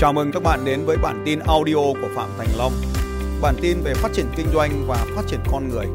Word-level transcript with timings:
Chào 0.00 0.12
mừng 0.12 0.32
các 0.32 0.42
bạn 0.42 0.64
đến 0.64 0.86
với 0.86 0.96
bản 0.96 1.22
tin 1.24 1.38
audio 1.38 1.74
của 1.74 2.08
Phạm 2.16 2.28
Thành 2.38 2.48
Long. 2.58 2.72
Bản 3.42 3.54
tin 3.62 3.82
về 3.84 3.94
phát 3.94 4.08
triển 4.14 4.26
kinh 4.36 4.46
doanh 4.54 4.86
và 4.86 4.96
phát 5.16 5.22
triển 5.26 5.40
con 5.52 5.68
người. 5.68 5.86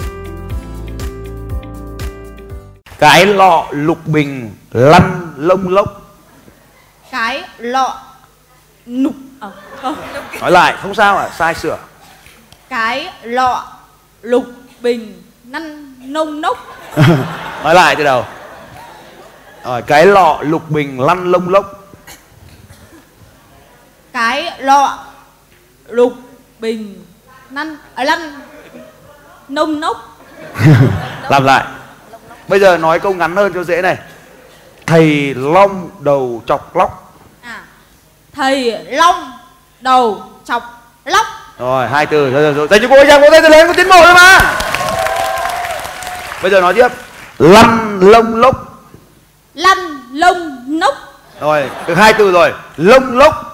Cái 3.00 3.26
lọ 3.26 3.68
lục 3.72 3.98
bình 4.08 4.52
lăn 4.72 5.34
lông 5.38 5.70
lốc 5.70 6.02
cái 7.12 7.44
lọ 7.58 8.00
nục 8.86 9.14
à, 9.40 9.50
không. 9.82 9.96
Nói 10.42 10.52
lại 10.52 10.76
không 10.82 10.96
sao 10.96 11.18
à 11.18 11.30
sai 11.38 11.54
sửa 11.54 11.78
cái 12.70 13.14
lọ 13.24 13.74
lục 14.22 14.46
bình 14.82 15.22
năn 15.44 15.94
nông 16.14 16.42
nốc 16.42 16.58
Nói 17.64 17.76
lại 17.76 17.96
từ 17.96 18.04
đầu 18.04 18.26
Rồi 19.64 19.82
cái 19.82 20.06
lọ 20.06 20.40
lục 20.42 20.70
bình 20.70 21.00
lăn 21.02 21.32
lông 21.32 21.50
lốc 21.50 21.85
cái 24.16 24.52
lọ 24.60 25.00
lục 25.88 26.14
bình 26.60 27.06
năn 27.50 27.78
à, 27.96 28.04
lăn 28.04 28.42
nông 29.48 29.80
nốc. 29.80 30.18
Làm 31.30 31.44
lại. 31.44 31.64
Bây 32.48 32.60
giờ 32.60 32.78
nói 32.78 33.00
câu 33.00 33.14
ngắn 33.14 33.36
hơn 33.36 33.54
cho 33.54 33.64
dễ 33.64 33.82
này. 33.82 33.98
Thầy 34.86 35.34
long 35.36 35.90
đầu 36.00 36.44
chọc 36.46 36.76
lóc. 36.76 37.18
À 37.42 37.62
thầy 38.34 38.86
long 38.90 39.32
đầu 39.82 40.24
chọc 40.46 40.64
lóc. 41.06 41.26
Rồi 41.60 41.88
hai 41.88 42.06
từ 42.06 42.32
rồi 42.32 42.44
rồi 42.44 42.54
rồi 42.54 42.68
Dành 42.68 42.82
cho 42.82 42.88
cô 42.90 42.96
ấy 42.96 43.06
ra 43.06 43.20
cô 43.20 43.30
tay 43.32 43.42
lớn 43.42 43.68
có 43.68 43.74
tiến 43.74 43.90
bộ 43.90 44.02
rồi 44.04 44.14
mà. 44.14 44.56
Bây 46.42 46.52
giờ 46.52 46.62
nói 46.62 46.74
tiếp. 46.74 46.88
Lăn 47.40 48.00
lông 48.02 48.36
lốc. 48.36 48.56
Lăn 49.54 49.78
lông 50.12 50.66
nốc. 50.80 50.96
Rồi 51.40 51.70
được 51.88 51.96
hai 51.96 52.14
từ 52.14 52.32
rồi. 52.32 52.54
Lông 52.78 53.18
lốc 53.18 53.45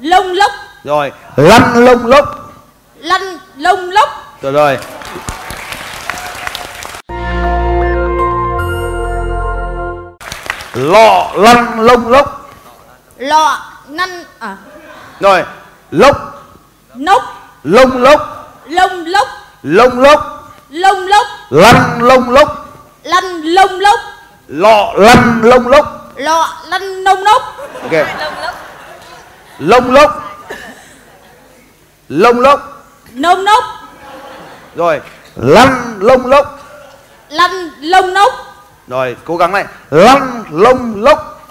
lông 0.00 0.32
lốc. 0.32 0.52
Rồi 0.84 1.12
lăn 1.36 1.62
lông 1.74 2.06
lốc. 2.06 2.52
Lăn 2.96 3.38
lông 3.56 3.90
lốc. 3.90 4.08
Rồi 4.42 4.52
rồi. 4.52 4.78
Lọ 10.74 11.30
lăn 11.34 11.80
lông 11.80 12.08
lốc. 12.08 12.50
Lọ 13.18 13.58
năn 13.88 14.24
à. 14.38 14.56
Rồi 15.20 15.44
Lốc. 15.90 16.16
Nốc. 16.94 17.22
Lông 17.64 18.02
lốc. 18.02 18.20
Lông 18.66 19.06
lốc. 19.06 19.28
Lông 19.62 19.98
lốc. 19.98 20.52
Lông 20.70 21.06
lốc. 21.06 21.26
Lăn 21.50 22.02
lông 22.02 22.30
lốc. 22.30 22.66
Lăn 23.02 23.42
lông 23.42 23.80
lốc. 23.80 24.00
Lọ 24.48 24.92
lăn 24.96 25.40
lông 25.42 25.68
lốc. 25.68 26.12
Lọ 26.16 26.48
lăn 26.68 27.04
nông 27.04 27.24
nốc 27.24 27.42
Ok 27.82 28.06
Lông 29.60 29.92
lốc. 29.92 30.22
Lông 32.08 32.40
lốc. 32.40 32.86
Nông 33.12 33.44
nốc. 33.44 33.64
Rồi 34.76 35.00
Lăn 35.36 35.98
lông 36.00 36.26
lốc. 36.26 36.58
Lăn 37.30 37.70
lông 37.80 38.14
nốc. 38.14 38.32
Rồi 38.88 39.16
cố 39.24 39.36
gắng 39.36 39.52
này 39.52 39.64
Lăn 39.90 40.44
lông 40.50 41.02
lốc. 41.02 41.50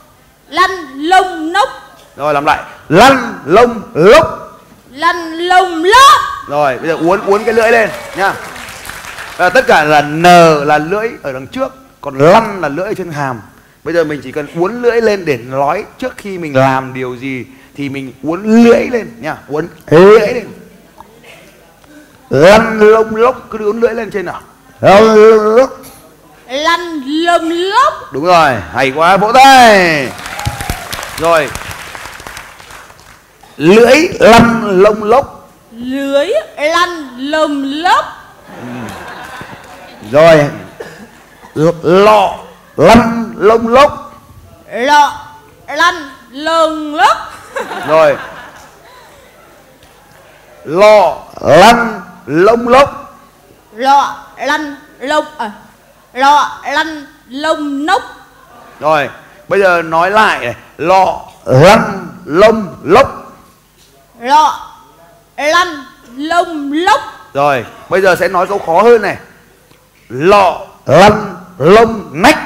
Lăn 0.49 0.71
lông 0.95 1.53
nốc. 1.53 1.69
Rồi 2.15 2.33
làm 2.33 2.45
lại. 2.45 2.63
Lăn 2.89 3.33
lông 3.45 3.81
lốc. 3.93 4.59
Lăn 4.91 5.33
lông 5.33 5.83
lốc. 5.83 6.21
Rồi 6.47 6.77
bây 6.77 6.87
giờ 6.87 6.95
uốn 6.95 7.19
uốn 7.25 7.43
cái 7.43 7.53
lưỡi 7.53 7.71
lên 7.71 7.89
nhá. 8.17 8.33
À, 9.37 9.49
Tất 9.49 9.67
cả 9.67 9.83
là 9.83 10.01
N 10.01 10.23
là 10.67 10.77
lưỡi 10.77 11.09
ở 11.23 11.33
đằng 11.33 11.47
trước 11.47 11.73
Còn 12.01 12.17
lăn 12.17 12.61
là 12.61 12.69
lưỡi 12.69 12.85
ở 12.85 12.93
trên 12.93 13.11
hàm. 13.11 13.41
Bây 13.83 13.93
giờ 13.93 14.03
mình 14.03 14.21
chỉ 14.23 14.31
cần 14.31 14.47
uốn 14.55 14.81
lưỡi 14.81 15.01
lên 15.01 15.25
để 15.25 15.37
nói 15.37 15.85
trước 15.97 16.13
khi 16.17 16.37
mình 16.37 16.55
làm 16.55 16.93
điều 16.93 17.15
gì 17.15 17.45
Thì 17.75 17.89
mình 17.89 18.13
uốn 18.23 18.63
lưỡi 18.63 18.87
lên 18.87 19.11
nhá 19.19 19.35
Uốn 19.47 19.67
lưỡi 19.89 20.19
lên. 20.19 20.47
Lăn 22.29 22.79
lông 22.79 23.15
lốc 23.15 23.47
Cứ 23.49 23.57
uốn 23.57 23.79
lưỡi 23.79 23.93
lên 23.93 24.11
trên 24.11 24.25
nào. 24.25 24.41
Lăn 24.81 25.03
lông 25.15 25.55
lốc. 25.55 25.69
Lăn 26.47 27.01
lông 27.05 27.49
lốc. 27.49 27.93
Đúng 28.13 28.25
rồi, 28.25 28.55
hay 28.73 28.91
quá, 28.91 29.17
vỗ 29.17 29.31
tay. 29.33 30.07
Rồi. 31.17 31.49
Lưỡi 33.57 34.07
lăn 34.19 34.63
lông 34.81 35.03
lốc. 35.03 35.49
Lưới 35.71 36.27
lăn 36.57 37.09
lông 37.17 37.63
lốc. 37.63 38.05
Rồi. 40.11 40.45
L- 41.55 42.03
Lọ 42.03 42.35
lăn 42.77 43.33
lông 43.37 43.67
lốc. 43.67 44.21
Lọ 44.71 45.13
lăn 45.67 46.09
lông 46.31 46.95
lốc 46.95 47.17
Rồi. 47.87 48.17
Lọ 50.63 51.17
lăn 51.41 52.01
lông 52.25 52.67
lốc. 52.67 53.15
Lọ 53.75 54.15
lăn 54.37 54.75
lông 54.99 55.25
à 55.37 55.51
lọ 56.13 56.61
lăn 56.65 57.05
lông 57.29 57.85
nốc. 57.85 58.01
Rồi 58.79 59.09
Bây 59.47 59.59
giờ 59.59 59.81
nói 59.81 60.11
lại 60.11 60.39
này. 60.39 60.55
Lọ 60.77 61.19
lăn 61.45 62.07
lông 62.25 62.75
lốc. 62.83 63.33
Lọ 64.19 64.59
lăn 65.37 65.85
lông 66.15 66.71
lốc. 66.73 67.01
Rồi 67.33 67.65
Bây 67.89 68.01
giờ 68.01 68.15
sẽ 68.15 68.27
nói 68.27 68.47
câu 68.47 68.59
khó 68.59 68.81
hơn 68.81 69.01
này. 69.01 69.17
Lọ 70.09 70.59
lăn 70.85 71.35
lông 71.57 72.09
nách. 72.11 72.39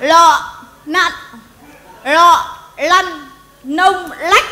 Lọ 0.00 0.40
nặn 0.86 1.12
lọ 2.04 2.44
lăn 2.76 3.27
nông 3.68 4.10
lách. 4.18 4.44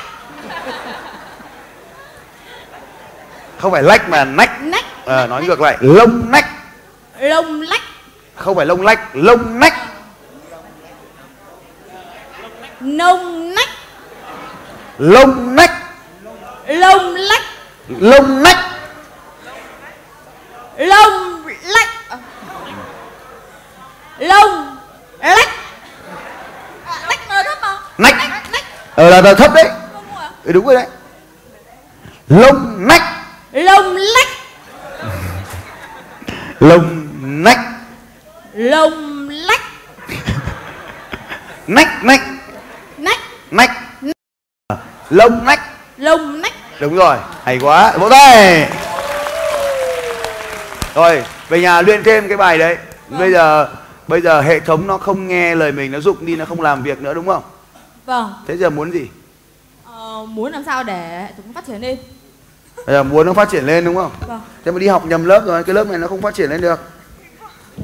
Không 3.59 3.72
phải 3.72 3.82
lách 3.82 4.09
mà 4.09 4.25
nách. 4.25 4.62
Nách. 4.62 4.84
Ờ, 5.04 5.27
nói 5.27 5.44
ngược 5.44 5.60
lại. 5.60 5.77
Lông 5.81 6.31
nách. 6.31 6.49
Lông 7.19 7.62
lách. 7.62 7.81
Không 8.34 8.56
phải 8.56 8.66
lông 8.66 8.82
lách 8.82 9.00
lông 9.12 9.60
nách. 9.60 9.75
Nông 12.81 13.54
nách. 13.54 13.69
Lông 14.99 15.56
nách. 15.56 15.71
Lông 16.66 17.15
lách. 17.15 17.43
Lông 17.88 18.43
nách. 18.43 18.59
Lông 20.77 21.47
lách. 21.62 21.88
À. 22.09 22.19
lông 24.19 24.77
lách. 25.21 25.48
À, 26.84 26.97
lách 27.09 27.28
nó 27.28 27.43
thấp 27.43 27.59
mà 27.62 27.78
nách 27.98 28.16
nách 28.19 28.25
ờ 28.96 29.10
là, 29.10 29.20
là 29.20 29.34
thấp 29.34 29.54
đấy. 29.54 29.68
Ừ, 30.44 30.52
đúng 30.52 30.66
rồi 30.66 30.74
đấy. 30.74 30.86
Lông 32.28 32.86
nách. 32.86 33.02
Lông 33.52 33.96
lách 33.96 34.28
lông 36.60 37.08
nách. 37.42 37.58
Lông 38.54 39.28
lách 39.28 39.60
nách 41.66 42.04
nách. 42.04 42.20
Nách. 42.98 43.18
Nách. 43.50 43.70
Lông 45.10 45.44
nách. 45.44 45.60
Lông 45.96 46.40
nách. 46.40 46.52
Đúng 46.80 46.96
rồi 46.96 47.16
hay 47.44 47.58
quá. 47.58 47.92
Vỗ 47.96 48.08
tay. 48.08 48.68
Rồi 50.94 51.24
về 51.48 51.60
nhà 51.60 51.82
luyện 51.82 52.02
thêm 52.02 52.28
cái 52.28 52.36
bài 52.36 52.58
đấy. 52.58 52.76
Bây 53.08 53.32
giờ 53.32 53.68
bây 54.08 54.20
giờ 54.20 54.40
hệ 54.40 54.60
thống 54.60 54.86
nó 54.86 54.98
không 54.98 55.28
nghe 55.28 55.54
lời 55.54 55.72
mình 55.72 55.92
nó 55.92 56.00
dụng 56.00 56.26
đi 56.26 56.36
nó 56.36 56.44
không 56.44 56.60
làm 56.60 56.82
việc 56.82 57.00
nữa 57.00 57.14
đúng 57.14 57.26
không 57.26 57.42
vâng. 58.06 58.32
Thế 58.46 58.56
giờ 58.56 58.70
muốn 58.70 58.92
gì? 58.92 59.08
Ờ, 59.84 60.26
muốn 60.28 60.52
làm 60.52 60.64
sao 60.64 60.84
để 60.84 61.22
hệ 61.22 61.32
thống 61.36 61.52
phát 61.52 61.66
triển 61.66 61.80
lên 61.80 61.98
bây 62.86 62.94
giờ 62.94 63.02
muốn 63.02 63.26
nó 63.26 63.32
phát 63.32 63.48
triển 63.50 63.66
lên 63.66 63.84
đúng 63.84 63.94
không? 63.94 64.10
Vâng. 64.28 64.40
Thế 64.64 64.72
mà 64.72 64.78
đi 64.78 64.86
học 64.86 65.06
nhầm 65.06 65.24
lớp 65.24 65.42
rồi 65.46 65.64
cái 65.64 65.74
lớp 65.74 65.86
này 65.86 65.98
nó 65.98 66.06
không 66.06 66.22
phát 66.22 66.34
triển 66.34 66.50
lên 66.50 66.60
được. 66.60 66.80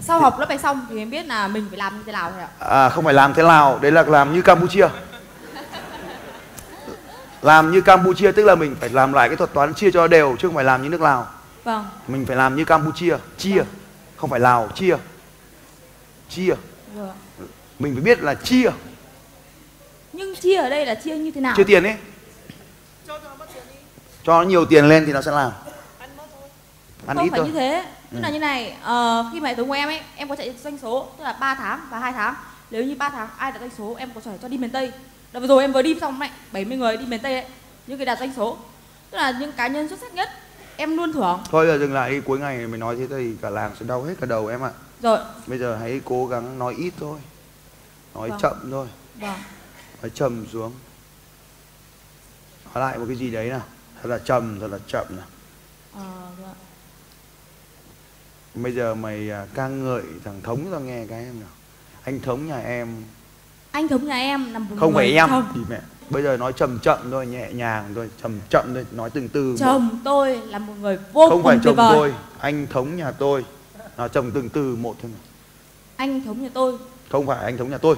Sau 0.01 0.21
học 0.21 0.39
lớp 0.39 0.49
này 0.49 0.59
xong 0.59 0.87
thì 0.91 0.99
em 0.99 1.11
biết 1.11 1.27
là 1.27 1.49
mình 1.49 1.67
phải 1.69 1.79
làm 1.79 1.97
như 1.97 2.03
thế 2.07 2.13
nào 2.13 2.31
rồi 2.31 2.41
ạ. 2.41 2.49
À 2.59 2.89
không 2.89 3.05
phải 3.05 3.15
làm 3.15 3.35
thế 3.35 3.43
nào 3.43 3.79
đấy 3.83 3.93
là 3.93 4.03
làm 4.03 4.35
như 4.35 4.43
campuchia. 4.43 4.89
Làm 7.43 7.73
như 7.73 7.81
campuchia 7.81 8.33
tức 8.33 8.45
là 8.45 8.55
mình 8.55 8.77
phải 8.81 8.89
làm 8.89 9.13
lại 9.13 9.29
cái 9.29 9.37
thuật 9.37 9.53
toán 9.53 9.75
chia 9.75 9.91
cho 9.91 10.09
đều 10.09 10.37
chứ 10.39 10.49
không 10.49 10.55
phải 10.55 10.65
làm 10.65 10.83
như 10.83 10.89
nước 10.89 11.01
lào. 11.01 11.27
Vâng. 11.65 11.87
Mình 12.09 12.27
phải 12.27 12.37
làm 12.37 12.57
như 12.57 12.65
campuchia 12.65 13.17
chia. 13.39 13.63
Không 14.17 14.31
phải 14.31 14.41
lào 14.41 14.69
chia. 14.75 14.97
Chia. 16.29 16.55
Ạ. 16.99 17.13
mình 17.79 17.95
phải 17.95 18.03
biết 18.03 18.23
là 18.23 18.35
chia 18.35 18.71
nhưng 20.13 20.37
chia 20.37 20.57
ở 20.57 20.71
đây 20.71 20.87
là 20.87 20.95
chia 20.95 21.17
như 21.17 21.31
thế 21.31 21.41
nào? 21.41 21.55
Chia 21.57 21.65
tiền 21.65 21.85
ấy 21.85 21.97
cho 24.25 24.43
nó 24.43 24.49
nhiều 24.49 24.65
tiền 24.67 24.89
lên 24.89 25.07
thì 25.07 25.13
nó 25.13 25.23
sẽ 25.23 25.31
làm. 25.31 25.53
Ăn 27.07 27.17
không 27.17 27.27
ít 27.27 27.31
phải 27.31 27.39
thôi. 27.41 27.49
như 27.49 27.55
thế. 27.55 27.85
Tức 28.11 28.17
Ừ. 28.19 28.23
là 28.23 28.31
như 28.31 28.39
này 28.39 28.77
ờ, 28.83 29.25
khi 29.33 29.41
mà 29.41 29.49
hệ 29.49 29.55
thống 29.55 29.69
của 29.69 29.75
em 29.75 29.89
ấy 29.89 30.01
em 30.17 30.29
có 30.29 30.37
chạy 30.37 30.55
doanh 30.65 30.79
số 30.79 31.09
tức 31.19 31.25
là 31.25 31.33
3 31.41 31.55
tháng 31.55 31.81
và 31.91 31.99
2 31.99 32.13
tháng. 32.13 32.35
Nếu 32.71 32.85
như 32.85 32.95
3 32.99 33.09
tháng 33.11 33.29
ai 33.37 33.53
đạt 33.53 33.61
doanh 33.61 33.71
số 33.79 33.95
em 33.99 34.11
có 34.15 34.21
thể 34.21 34.31
cho 34.43 34.49
đi 34.49 34.59
miền 34.59 34.71
tây. 34.71 34.93
Đợt 35.33 35.41
vừa 35.41 35.47
rồi 35.47 35.63
em 35.65 35.73
vừa 35.73 35.83
đi 35.83 35.97
xong 36.01 36.19
này 36.19 36.31
70 36.53 36.77
người 36.79 36.97
đi 36.97 37.07
miền 37.07 37.21
tây 37.21 37.35
đấy 37.35 37.45
những 37.87 37.99
cái 37.99 38.07
đạt 38.07 38.19
doanh 38.19 38.33
số. 38.37 38.57
Tức 39.11 39.17
là 39.19 39.31
những 39.41 39.53
cá 39.53 39.67
nhân 39.67 39.89
xuất 39.89 39.99
sắc 40.01 40.15
nhất 40.15 40.29
em 40.77 40.97
luôn 40.97 41.13
thưởng. 41.13 41.41
Thôi 41.51 41.67
giờ 41.67 41.79
dừng 41.79 41.93
lại 41.95 42.11
đi 42.11 42.21
cuối 42.21 42.39
ngày 42.39 42.59
mày 42.67 42.79
nói 42.79 42.97
thế 42.99 43.07
thì 43.11 43.33
cả 43.43 43.51
làng 43.51 43.71
sẽ 43.81 43.87
đau 43.87 44.03
hết 44.03 44.15
cả 44.21 44.27
đầu 44.27 44.47
em 44.47 44.63
ạ. 44.65 44.71
Rồi. 45.03 45.19
Bây 45.47 45.59
giờ 45.59 45.77
hãy 45.81 46.01
cố 46.05 46.27
gắng 46.27 46.59
nói 46.59 46.75
ít 46.79 46.93
thôi. 47.01 47.19
Nói 48.15 48.31
Vâng. 48.31 48.39
chậm 48.43 48.69
thôi. 48.71 48.87
Vâng 49.15 49.35
nói 50.03 50.11
trầm 50.15 50.47
xuống. 50.53 50.73
Nói 52.75 52.85
lại 52.85 52.99
một 52.99 53.05
cái 53.09 53.17
gì 53.17 53.31
đấy 53.31 53.49
nào. 53.49 53.63
Thật 54.03 54.09
là 54.09 54.19
trầm 54.19 54.61
thật 54.61 54.67
là 54.71 54.79
chậm 54.87 55.07
nào. 55.17 55.27
Ờ, 55.95 56.31
vâng 56.39 56.47
ạ. 56.47 56.55
bây 58.55 58.73
giờ 58.73 58.95
mày 58.95 59.31
à, 59.31 59.47
ca 59.55 59.69
ngợi 59.69 60.03
thằng 60.25 60.41
thống 60.43 60.71
ra 60.71 60.79
nghe 60.79 61.07
cái 61.07 61.25
em 61.25 61.41
nào. 61.41 61.49
Anh 62.05 62.21
thống 62.21 62.47
nhà 62.47 62.59
em. 62.59 62.89
Anh 63.71 63.89
thống 63.89 64.07
nhà 64.07 64.17
em 64.17 64.53
một 64.53 64.77
không 64.81 64.95
phải 64.95 65.13
em. 65.13 65.29
thì 65.55 65.61
mẹ 65.69 65.81
bây 66.11 66.23
giờ 66.23 66.37
nói 66.37 66.53
chậm 66.53 66.79
chậm 66.79 66.99
thôi 67.11 67.27
nhẹ 67.27 67.53
nhàng 67.53 67.93
thôi 67.95 68.11
chậm 68.23 68.41
chậm 68.49 68.75
thôi 68.75 68.87
nói 68.93 69.11
từng 69.11 69.29
từ 69.29 69.51
một. 69.51 69.57
chồng 69.61 69.99
tôi 70.05 70.37
là 70.37 70.59
một 70.59 70.75
người 70.81 70.99
vô 71.13 71.29
không 71.29 71.43
cùng 71.43 71.45
phải 71.45 71.59
chồng 71.65 71.77
vời. 71.77 71.93
tôi 71.95 72.15
anh 72.39 72.67
thống 72.67 72.97
nhà 72.97 73.11
tôi. 73.11 73.45
Nói 73.97 74.09
chồng 74.09 74.31
từng 74.35 74.49
từ 74.49 74.77
một 74.77 74.97
thôi 75.03 75.11
mà. 75.15 75.21
anh 75.97 76.25
thống 76.25 76.43
nhà 76.43 76.49
tôi. 76.55 76.79
Không 77.11 77.27
phải 77.27 77.45
anh 77.45 77.59
thống 77.59 77.71
nhà 77.71 77.79
tôi 77.79 77.97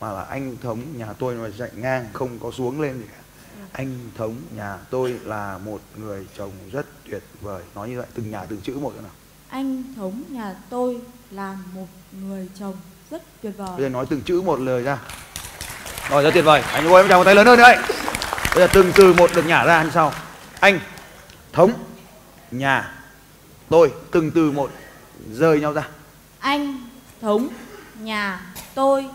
mà 0.00 0.12
là 0.12 0.22
anh 0.22 0.56
thống 0.62 0.82
nhà 0.96 1.12
tôi 1.18 1.34
mà 1.34 1.48
dạy 1.48 1.70
ngang 1.74 2.06
không 2.12 2.38
có 2.38 2.50
xuống 2.50 2.80
lên 2.80 2.98
gì 2.98 3.04
cả. 3.12 3.18
Anh 3.72 4.10
thống 4.16 4.36
nhà 4.56 4.78
tôi 4.90 5.16
là 5.24 5.58
một 5.58 5.80
người 5.96 6.26
chồng 6.38 6.52
rất 6.72 6.86
tuyệt 7.10 7.22
vời. 7.40 7.62
Nói 7.74 7.88
như 7.88 7.98
vậy 7.98 8.06
từng 8.14 8.30
nhà 8.30 8.44
từng 8.44 8.60
chữ 8.60 8.78
một 8.80 8.94
nữa 8.94 9.00
nào. 9.00 9.10
Anh 9.48 9.84
thống 9.96 10.22
nhà 10.28 10.54
tôi 10.70 11.00
là 11.30 11.56
một 11.74 11.86
người 12.12 12.48
chồng 12.58 12.76
rất 13.10 13.22
tuyệt 13.42 13.52
bây 13.58 13.66
vời 13.66 13.80
giờ 13.80 13.88
nói 13.88 14.06
từng 14.10 14.20
chữ 14.20 14.40
một 14.40 14.60
lời 14.60 14.82
ra. 14.82 14.98
Rồi 16.10 16.22
rất 16.22 16.30
tuyệt 16.34 16.44
vời. 16.44 16.60
Anh 16.60 16.86
ơi 16.86 17.02
em 17.02 17.08
chào 17.08 17.18
một 17.18 17.24
tay 17.24 17.34
lớn 17.34 17.46
hơn 17.46 17.58
nữa 17.58 17.62
đấy. 17.62 17.76
Bây 18.54 18.66
giờ 18.66 18.68
từng 18.72 18.92
từ 18.94 19.12
một 19.12 19.30
được 19.34 19.46
nhả 19.46 19.64
ra 19.64 19.82
như 19.82 19.90
sau. 19.94 20.12
Anh 20.60 20.80
thống 21.52 21.72
nhà 22.50 22.94
tôi 23.68 23.92
từng 24.10 24.30
từ 24.30 24.50
một 24.50 24.70
rời 25.32 25.60
nhau 25.60 25.72
ra. 25.72 25.88
Anh 26.38 26.88
thống 27.20 27.48
nhà 28.00 28.40
tôi 28.74 29.08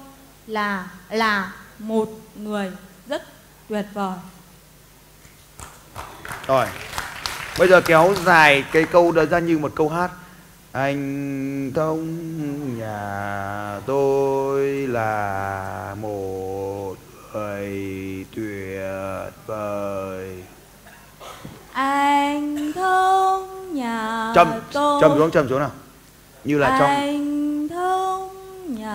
là 0.48 0.88
là 1.10 1.51
một 1.80 2.10
người 2.36 2.72
rất 3.07 3.24
tuyệt 3.69 3.86
vời. 3.94 4.18
Rồi 6.48 6.68
Bây 7.60 7.68
giờ 7.68 7.81
kéo 7.81 8.13
dài 8.25 8.63
cái 8.72 8.84
câu 8.84 9.12
đó 9.12 9.25
ra 9.25 9.40
như 9.40 9.57
một 9.57 9.72
câu 9.75 9.90
hát. 9.90 10.12
Anh 10.72 11.72
thông 11.75 12.80
nhà 12.80 13.80
tôi 13.86 14.62
là 14.88 15.95
một 16.01 16.96
người 17.34 18.25
tuyệt 18.36 19.34
vời. 19.46 20.44
Anh 21.74 22.74
thống 22.74 23.74
nhà 23.75 24.31
Trầm, 24.36 24.51
tôi 24.74 25.01
trầm 25.01 25.12
xuống, 25.18 25.31
trầm 25.31 25.50
xuống 25.50 25.60
nào. 25.60 25.72
Như 26.44 26.57
là 26.57 26.78
trong 26.80 26.89
anh 26.89 27.52
nhà 27.52 27.52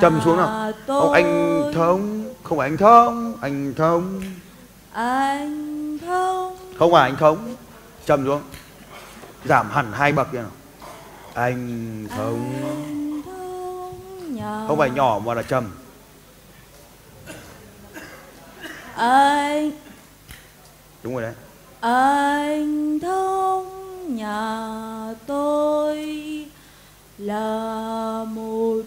Trầm 0.00 0.20
xuống 0.24 0.36
nào. 0.36 0.72
Không, 0.86 1.12
anh 1.12 1.62
thống 1.74 2.34
Không 2.42 2.58
phải 2.58 2.68
anh 2.68 2.76
thống 2.76 3.34
Anh 3.40 3.74
thống 3.74 4.22
anh 4.92 5.98
thống 5.98 6.56
Không 6.78 6.92
phải 6.92 7.10
anh 7.10 7.16
thống 7.16 7.54
Trầm 8.06 8.26
xuống. 8.26 8.42
Giảm 9.44 9.70
hẳn 9.70 9.92
hai 9.92 10.12
bậc 10.12 10.32
kia 10.32 10.38
nào. 10.38 10.50
Anh 11.34 12.06
nhà 14.30 14.64
Không 14.68 14.78
phải 14.78 14.90
nhỏ 14.90 15.20
mà 15.24 15.34
là 15.34 15.42
trầm 15.42 15.70
anh 18.96 19.70
Đúng 21.02 21.14
rồi 21.14 21.22
đấy. 21.22 21.34
Anh 21.80 23.00
thống 23.00 24.16
nhà 24.16 25.14
tôi 25.26 25.96
là 27.18 28.24
một 28.28 28.82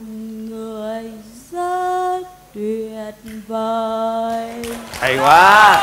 người 0.49 1.03
rất 1.51 2.21
tuyệt 2.53 3.15
vời. 3.47 4.63
Hay 4.91 5.17
quá. 5.17 5.77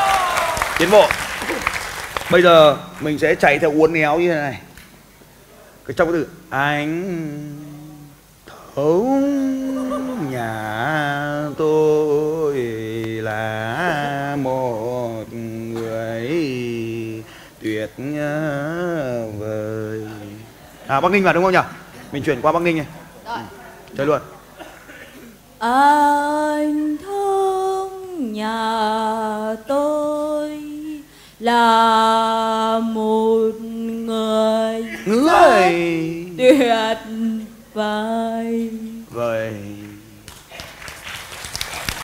Tiến 0.79 0.91
bộ. 0.91 1.07
Bây 2.31 2.43
giờ 2.43 2.77
mình 3.01 3.19
sẽ 3.19 3.35
chạy 3.35 3.59
theo 3.59 3.73
uốn 3.73 3.95
éo 3.95 4.19
như 4.19 4.29
thế 4.29 4.41
này. 4.41 4.61
Cái 5.87 5.95
trong 5.97 6.13
cái 6.13 6.21
từ, 6.21 6.29
Anh 6.51 7.03
thấu 8.75 9.05
nhà 10.31 11.49
tôi 11.59 12.57
là 13.23 14.37
một 14.39 15.25
người 15.33 16.31
tuyệt 17.63 17.91
vời. 19.39 20.03
À 20.87 21.01
Bắc 21.01 21.13
Ninh 21.13 21.25
vào 21.25 21.35
đúng 21.35 21.45
không 21.45 21.53
nhỉ? 21.53 21.59
Mình 22.13 22.23
chuyển 22.23 22.43
qua 22.43 22.53
Bắc 22.53 22.63
Ninh 22.63 22.77
này 22.77 22.87
Rồi. 23.27 23.39
Chơi 23.97 24.07
luôn 24.07 24.21
Anh 25.59 26.97
thương 26.97 28.33
nhà 28.33 29.55
tôi 29.69 30.63
là 31.41 32.79
một 32.83 33.51
người 33.61 34.85
Người 35.07 35.73
tuyệt 36.39 36.99
vời. 37.75 38.71
vời 39.11 39.55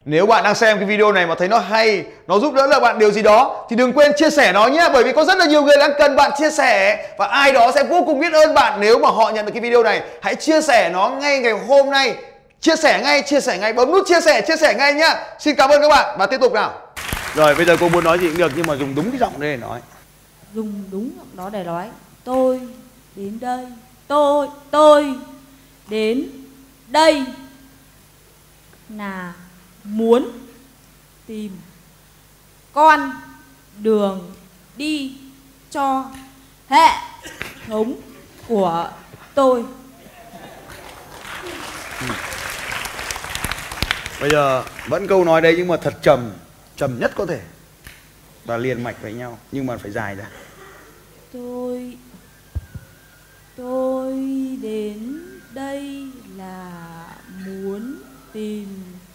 Nếu 0.05 0.27
bạn 0.27 0.45
đang 0.45 0.55
xem 0.55 0.79
cái 0.79 0.87
video 0.87 1.13
này 1.13 1.27
mà 1.27 1.35
thấy 1.35 1.49
nó 1.49 1.59
hay, 1.59 2.05
nó 2.27 2.39
giúp 2.39 2.55
đỡ 2.55 2.67
được 2.67 2.81
bạn 2.81 2.99
điều 2.99 3.11
gì 3.11 3.23
đó 3.23 3.67
thì 3.71 3.77
đừng 3.77 3.93
quên 3.93 4.13
chia 4.17 4.31
sẻ 4.31 4.53
nó 4.53 4.67
nhé 4.67 4.89
bởi 4.93 5.05
vì 5.05 5.13
có 5.13 5.25
rất 5.25 5.39
là 5.39 5.47
nhiều 5.47 5.63
người 5.63 5.77
đang 5.77 5.91
cần 5.99 6.17
bạn 6.17 6.31
chia 6.39 6.51
sẻ 6.51 7.07
và 7.19 7.27
ai 7.27 7.53
đó 7.53 7.73
sẽ 7.75 7.85
vô 7.85 8.03
cùng 8.07 8.21
biết 8.21 8.33
ơn 8.33 8.55
bạn 8.55 8.81
nếu 8.81 8.99
mà 8.99 9.09
họ 9.09 9.31
nhận 9.31 9.47
được 9.47 9.53
cái 9.55 9.61
video 9.61 9.83
này. 9.83 10.03
Hãy 10.23 10.35
chia 10.35 10.61
sẻ 10.61 10.91
nó 10.93 11.09
ngay 11.09 11.39
ngày 11.39 11.53
hôm 11.53 11.91
nay. 11.91 12.15
Chia 12.61 12.77
sẻ 12.77 13.01
ngay, 13.03 13.23
chia 13.23 13.41
sẻ 13.41 13.59
ngay, 13.59 13.73
bấm 13.73 13.93
nút 13.93 14.07
chia 14.07 14.21
sẻ, 14.21 14.41
chia 14.41 14.57
sẻ 14.57 14.75
ngay 14.75 14.95
nhá. 14.95 15.25
Xin 15.39 15.55
cảm 15.55 15.71
ơn 15.71 15.83
các 15.83 15.89
bạn 15.89 16.17
và 16.19 16.27
tiếp 16.27 16.41
tục 16.41 16.53
nào. 16.53 16.73
Rồi 17.35 17.55
bây 17.55 17.65
giờ 17.65 17.77
cô 17.81 17.89
muốn 17.89 18.05
nói 18.05 18.19
gì 18.19 18.29
cũng 18.29 18.39
được 18.39 18.53
nhưng 18.57 18.67
mà 18.67 18.75
dùng 18.75 18.95
đúng 18.95 19.11
cái 19.11 19.19
giọng 19.19 19.41
đây 19.41 19.51
để 19.51 19.57
nói 19.57 19.81
Dùng 20.55 20.85
đúng 20.93 21.11
giọng 21.17 21.27
đó 21.33 21.51
để 21.53 21.65
nói 21.65 21.85
tôi 22.25 22.61
đến 23.17 23.39
đây, 23.41 23.67
tôi 24.09 24.49
tôi 24.71 25.15
đến 25.89 26.29
đây 26.89 27.25
là 28.89 29.33
muốn 29.85 30.29
tìm 31.27 31.53
con 32.73 33.11
đường 33.79 34.35
đi 34.77 35.17
cho 35.71 36.11
hệ 36.69 36.89
thống 37.67 37.95
của 38.49 38.91
tôi. 39.35 39.65
Bây 44.21 44.31
giờ 44.31 44.65
vẫn 44.89 45.07
câu 45.07 45.25
nói 45.25 45.41
đây 45.41 45.55
nhưng 45.59 45.69
mà 45.69 45.77
thật 45.77 45.95
trầm 46.03 46.33
Trầm 46.77 46.99
nhất 46.99 47.13
có 47.17 47.27
thể. 47.27 47.41
Và 48.45 48.57
liền 48.57 48.85
mạch 48.85 49.03
với 49.03 49.13
nhau 49.13 49.39
Nhưng 49.53 49.67
mà 49.67 49.77
phải 49.77 49.91
dài 49.91 50.15
ra. 50.15 50.31
Tôi 51.33 51.99
tôi 53.57 54.13
đến 54.63 55.21
đây 55.53 56.09
là 56.37 56.73
muốn 57.47 57.95
tìm 58.33 58.69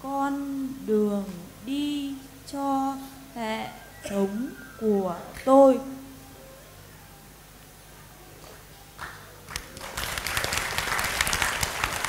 con 0.03 0.67
đường 0.85 1.23
đi 1.65 2.13
cho 2.51 2.95
hệ 3.35 3.67
thống 4.09 4.49
của 4.79 5.15
tôi. 5.45 5.79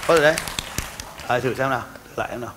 Có 0.07 0.15
rồi 0.15 0.21
đấy? 0.21 0.37
À, 1.29 1.41
Thử 1.41 1.55
xem 1.55 1.71
nào. 1.71 1.83
Thử 2.05 2.13
lại 2.17 2.29
xem 2.31 2.41
nào. 2.41 2.53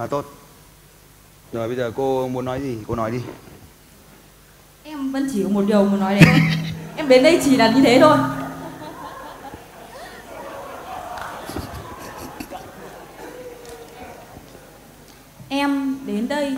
Khá 0.00 0.06
tốt. 0.06 0.24
Rồi 1.52 1.68
bây 1.68 1.76
giờ 1.76 1.92
cô 1.96 2.28
muốn 2.28 2.44
nói 2.44 2.60
gì? 2.60 2.78
Cô 2.86 2.94
nói 2.94 3.10
đi. 3.10 3.18
Em 4.84 5.12
vẫn 5.12 5.28
chỉ 5.32 5.42
có 5.42 5.48
một 5.48 5.64
điều 5.68 5.84
muốn 5.84 6.00
nói 6.00 6.14
đấy 6.14 6.22
thôi. 6.26 6.40
Em 6.96 7.08
đến 7.08 7.22
đây 7.22 7.40
chỉ 7.44 7.56
là 7.56 7.72
như 7.72 7.82
thế 7.82 7.98
thôi. 8.00 8.18
Em 15.48 15.98
đến 16.06 16.28
đây 16.28 16.56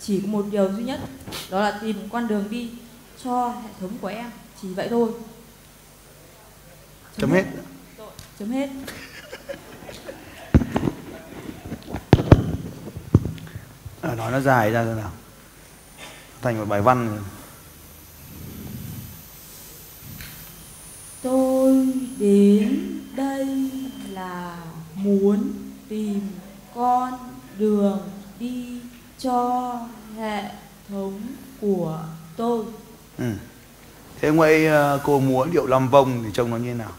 chỉ 0.00 0.20
có 0.20 0.26
một 0.28 0.44
điều 0.50 0.72
duy 0.72 0.84
nhất 0.84 1.00
đó 1.50 1.60
là 1.60 1.78
tìm 1.82 1.96
con 2.12 2.28
đường 2.28 2.44
đi 2.50 2.70
cho 3.24 3.48
hệ 3.48 3.70
thống 3.80 3.90
của 4.00 4.08
em. 4.08 4.30
Chỉ 4.62 4.68
vậy 4.68 4.88
thôi. 4.90 5.10
Chấm 7.18 7.30
hết. 7.30 7.44
Chấm 8.38 8.50
hết 8.50 8.68
Nói 14.16 14.32
nó 14.32 14.40
dài 14.40 14.70
ra 14.70 14.84
xem 14.84 14.96
nào? 14.96 15.10
Thành 16.42 16.58
một 16.58 16.64
bài 16.68 16.80
văn. 16.80 17.18
Tôi 21.22 21.88
đến 22.18 23.00
đây 23.16 23.70
là 24.10 24.56
muốn 24.94 25.52
tìm 25.88 26.20
con 26.74 27.12
đường 27.58 28.00
đi 28.38 28.80
cho 29.18 29.78
hệ 30.16 30.42
thống 30.88 31.20
của 31.60 31.98
tôi. 32.36 32.64
Ừ. 33.18 33.24
thế 34.20 34.30
ngoại 34.30 34.66
uh, 34.66 35.00
cô 35.04 35.20
múa 35.20 35.46
điệu 35.52 35.66
lâm 35.66 35.88
vong 35.88 36.22
thì 36.24 36.30
trông 36.34 36.50
nó 36.50 36.56
như 36.56 36.68
thế 36.68 36.74
nào? 36.74 36.92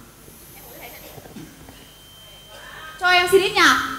Cho 3.00 3.08
em 3.08 3.28
xin 3.32 3.42
ít 3.42 3.52
nhạc 3.56 3.94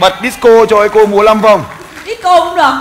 bật 0.00 0.12
disco 0.22 0.66
cho 0.66 0.88
cô 0.88 1.06
múa 1.06 1.22
lâm 1.22 1.40
Biết 2.06 2.18
cô 2.22 2.44
cũng 2.44 2.56
được. 2.56 2.72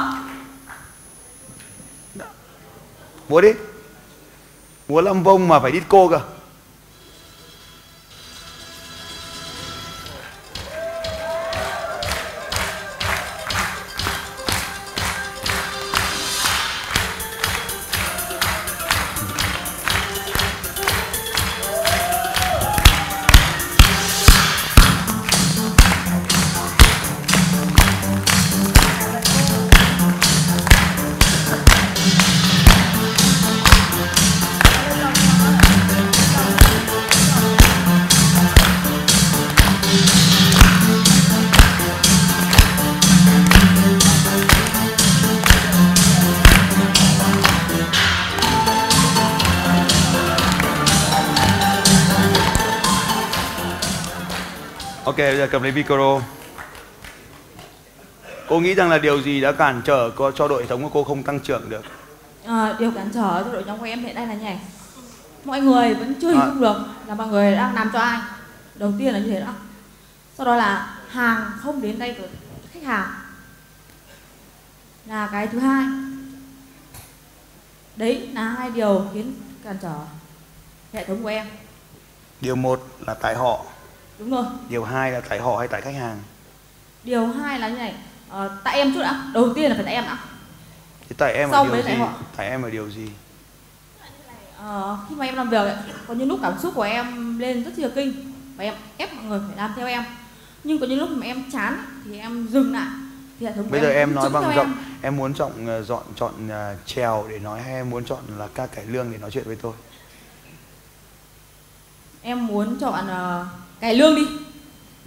Múa 3.29 3.41
đi. 3.41 3.50
Múa 4.88 5.01
lâm 5.01 5.24
vong 5.24 5.48
mà 5.48 5.60
phải 5.60 5.72
đi 5.72 5.79
cô 5.88 6.08
cơ. 6.08 6.20
Bây 55.36 55.39
giờ 55.42 55.48
cầm 55.51 55.63
lấy 55.63 55.72
micro. 55.72 56.22
Cô 58.50 58.60
nghĩ 58.60 58.74
rằng 58.75 58.89
là 58.89 58.98
điều 58.98 59.22
gì 59.22 59.42
đã 59.42 59.51
cản 59.51 59.82
trở 59.86 60.10
co- 60.15 60.32
cho 60.32 60.48
đội 60.48 60.65
thống 60.65 60.84
của 60.84 60.89
cô 60.94 61.04
không 61.04 61.24
tăng 61.24 61.39
trưởng 61.39 61.70
được? 61.70 61.82
à, 62.46 62.75
điều 62.80 62.92
cản 62.92 63.10
trở 63.13 63.44
cho 63.46 63.51
đội 63.54 63.63
nhóm 63.63 63.77
của 63.80 63.86
em 63.86 64.00
hiện 64.04 64.15
nay 64.15 64.27
là 64.27 64.34
nhảy 64.34 64.60
mọi 65.46 65.62
người 65.62 65.94
vẫn 65.94 66.13
chưa 66.22 66.30
hình 66.30 66.39
À. 66.42 66.46
dung 66.48 66.62
được 66.62 66.75
là 67.08 67.15
mọi 67.15 67.27
người 67.27 67.56
đang 67.56 67.75
làm 67.75 67.89
cho 67.94 68.00
ai. 68.00 68.20
Đầu 68.75 68.94
tiên 69.00 69.13
là 69.13 69.20
như 69.20 69.32
thế 69.32 69.39
đó. 69.39 69.54
Sau 70.38 70.46
đó 70.46 70.56
là 70.56 70.98
hàng 71.10 71.51
không 71.60 71.82
đến 71.82 72.00
tay 72.00 72.15
của 72.20 72.27
khách 72.74 72.84
hàng. 72.84 73.08
Là 75.06 75.30
cái 75.32 75.48
thứ 75.48 75.60
hai. 75.60 75.86
Đấy 77.96 78.30
là 78.34 78.42
hai 78.44 78.70
điều 78.72 79.06
khiến 79.13 79.34
cản 79.63 79.77
trở 79.82 79.96
hệ 80.94 81.06
thống 81.06 81.24
của 81.24 81.30
em. 81.30 81.48
Điều 82.42 82.56
một 82.56 82.88
là 83.08 83.13
tại 83.13 83.36
họ, 83.36 83.65
đúng 84.19 84.29
rồi 84.31 84.45
điều 84.69 84.84
hai 84.84 85.12
là 85.12 85.22
tại 85.29 85.39
họ 85.39 85.57
hay 85.57 85.67
tại 85.67 85.81
khách 85.81 85.95
hàng. 85.95 86.19
điều 87.03 87.27
hai 87.27 87.60
là 87.60 87.69
như 87.69 87.75
này 87.77 87.93
ờ, 88.29 88.57
tại 88.63 88.77
em 88.77 88.93
chút 88.93 89.01
đã 89.01 89.24
đầu 89.34 89.53
tiên 89.53 89.69
là 89.69 89.75
phải 89.75 89.86
tại 89.86 89.93
em 89.93 90.03
đã 90.05 90.17
Thế 91.10 91.15
tại 91.17 91.34
em 91.34 91.50
là 91.51 91.57
Xong 91.57 91.67
điều 91.67 91.75
gì? 91.81 91.84
tại 91.88 91.98
họ. 91.98 92.13
Tại 92.36 92.50
em 92.50 92.63
là 92.63 92.69
điều 92.69 92.89
gì? 92.89 93.10
Ờ, 94.57 94.98
khi 95.10 95.15
mà 95.15 95.25
em 95.25 95.36
làm 95.36 95.50
việc 95.50 95.57
ấy, 95.57 95.75
có 96.07 96.13
những 96.13 96.27
lúc 96.29 96.39
cảm 96.41 96.53
xúc 96.60 96.74
của 96.75 96.81
em 96.81 97.39
lên 97.39 97.63
rất 97.63 97.79
là 97.79 97.89
kinh 97.95 98.34
và 98.57 98.63
em 98.63 98.74
ép 98.98 99.13
mọi 99.13 99.25
người 99.25 99.39
phải 99.48 99.57
làm 99.57 99.74
theo 99.75 99.88
em 99.88 100.03
nhưng 100.63 100.79
có 100.79 100.88
những 100.88 101.00
lúc 101.00 101.10
mà 101.10 101.25
em 101.25 101.43
chán 101.53 101.77
thì 102.05 102.19
em 102.19 102.48
dừng 102.48 102.74
lại 102.74 102.88
thì 103.39 103.45
hệ 103.45 103.51
thống 103.53 103.72
Bây 103.72 103.81
giờ 103.81 103.89
em 103.89 104.10
cũng 104.10 104.15
nói 104.15 104.29
bằng 104.29 104.55
giọng, 104.55 104.65
em. 104.65 104.75
em 105.01 105.17
muốn 105.17 105.34
chọn 105.34 105.51
ờ, 105.67 105.84
dọn 105.84 106.03
chọn 106.15 106.34
ờ, 106.50 106.75
trèo 106.86 107.25
để 107.29 107.39
nói 107.39 107.62
hay 107.62 107.74
em 107.74 107.89
muốn 107.89 108.05
chọn 108.05 108.19
là 108.38 108.48
ca 108.55 108.67
cải 108.67 108.86
lương 108.86 109.12
để 109.12 109.17
nói 109.17 109.31
chuyện 109.31 109.43
với 109.45 109.55
tôi? 109.55 109.74
em 112.22 112.48
muốn 112.48 112.77
chọn 112.79 113.05
uh, 113.05 113.48
cải 113.82 113.96
lương 113.96 114.15
đi 114.15 114.27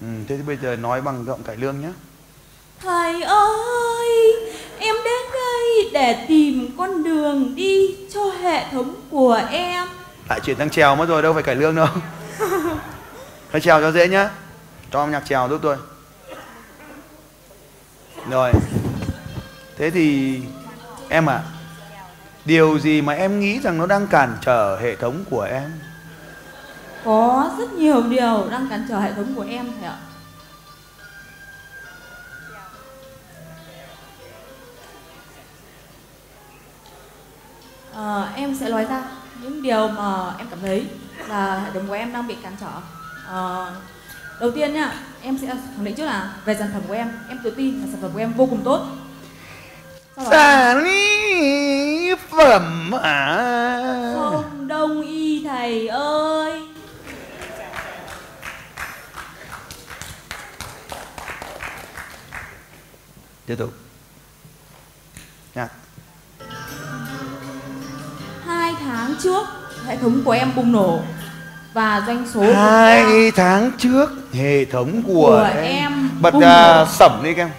Ừ, 0.02 0.06
thế 0.28 0.37
thì 0.37 0.42
bây 0.42 0.56
giờ 0.56 0.76
nói 0.76 1.00
bằng 1.00 1.25
giọng 1.25 1.42
cải 1.42 1.56
lương 1.56 1.80
nhé. 1.80 1.88
thầy 2.80 3.22
ơi 3.22 4.34
em 4.78 4.94
đến 5.04 5.22
đây 5.32 5.90
để 5.92 6.25
tìm 6.28 6.68
con 6.78 7.02
đường 7.04 7.54
đi 7.54 7.96
cho 8.14 8.25
hệ 8.42 8.64
thống 8.72 8.94
của 9.10 9.40
em 9.50 9.87
Lại 10.28 10.40
chuyển 10.40 10.58
sang 10.58 10.70
trèo 10.70 10.96
mất 10.96 11.08
rồi, 11.08 11.22
đâu 11.22 11.34
phải 11.34 11.42
cải 11.42 11.54
lương 11.54 11.75
đâu. 11.75 11.87
Thôi 13.52 13.60
trèo 13.60 13.80
cho 13.80 13.92
dễ 13.92 14.08
nhá. 14.08 14.30
Cho 14.92 15.06
nhạc 15.06 15.22
trèo 15.28 15.48
giúp 15.48 15.58
tôi. 15.62 15.76
Rồi. 18.30 18.52
Thế 19.78 19.90
thì 19.90 20.38
em 21.08 21.26
à, 21.30 21.42
điều 22.44 22.78
gì 22.78 23.02
mà 23.02 23.12
em 23.12 23.40
nghĩ 23.40 23.60
rằng 23.60 23.78
nó 23.78 23.87
đang 23.87 24.06
cản 24.06 24.37
trở 24.44 24.78
hệ 24.80 24.96
thống 24.96 25.25
của 25.30 25.42
em? 25.42 25.72
Có 27.08 27.50
rất 27.58 27.72
nhiều 27.72 28.02
điều 28.02 28.48
đang 28.50 28.68
cản 28.70 28.86
trở 28.88 28.98
hệ 28.98 29.12
thống 29.12 29.34
của 29.34 29.44
em 29.48 29.72
thầy 29.80 29.88
ạ. 29.88 29.96
À, 37.94 38.32
em 38.34 38.54
sẽ 38.54 38.68
nói 38.68 38.84
ra 38.84 39.02
những 39.42 39.62
điều 39.62 39.88
mà 39.88 40.34
em 40.38 40.46
cảm 40.50 40.58
thấy 40.60 40.86
là 41.28 41.60
hệ 41.60 41.70
thống 41.74 41.88
của 41.88 41.94
em 41.94 42.12
đang 42.12 42.26
bị 42.26 42.36
cản 42.42 42.56
trở. 42.60 42.72
À, 43.28 43.66
đầu 44.40 44.50
tiên 44.50 44.74
nhá 44.74 44.92
em 45.22 45.38
sẽ 45.38 45.46
khẳng 45.46 45.84
định 45.84 45.94
trước 45.94 46.06
là 46.06 46.32
về 46.44 46.56
sản 46.58 46.70
phẩm 46.72 46.82
của 46.88 46.94
em 46.94 47.12
em 47.28 47.38
tự 47.44 47.50
tin 47.50 47.80
là 47.80 47.86
sản 47.92 48.02
phẩm 48.02 48.10
của 48.12 48.18
em 48.18 48.32
vô 48.32 48.46
cùng 48.46 48.60
tốt. 48.64 48.86
Sản 50.30 50.84
phẩm 52.30 52.90
à? 53.02 53.48
Tiếp 63.49 63.57
tục. 63.59 63.73
Nhạc. 65.55 65.69
hai 68.45 68.75
tháng 68.81 69.14
trước 69.23 69.47
hệ 69.87 69.97
thống 69.97 70.23
của 70.25 70.31
em 70.31 70.55
bùng 70.57 70.73
nổ 70.73 71.00
và 71.73 72.02
doanh 72.07 72.26
số 72.35 72.52
Hai 72.55 73.31
tháng 73.31 73.71
trước 73.78 74.11
hệ 74.33 74.64
thống 74.64 75.02
của, 75.07 75.26
Của 75.26 75.61
em, 75.61 75.64
em 75.64 76.11
bật 76.21 76.35
à, 76.35 76.75
nổ. 76.78 76.87
sẩm 76.93 77.21
đi 77.25 77.35
các 77.35 77.43
em 77.43 77.50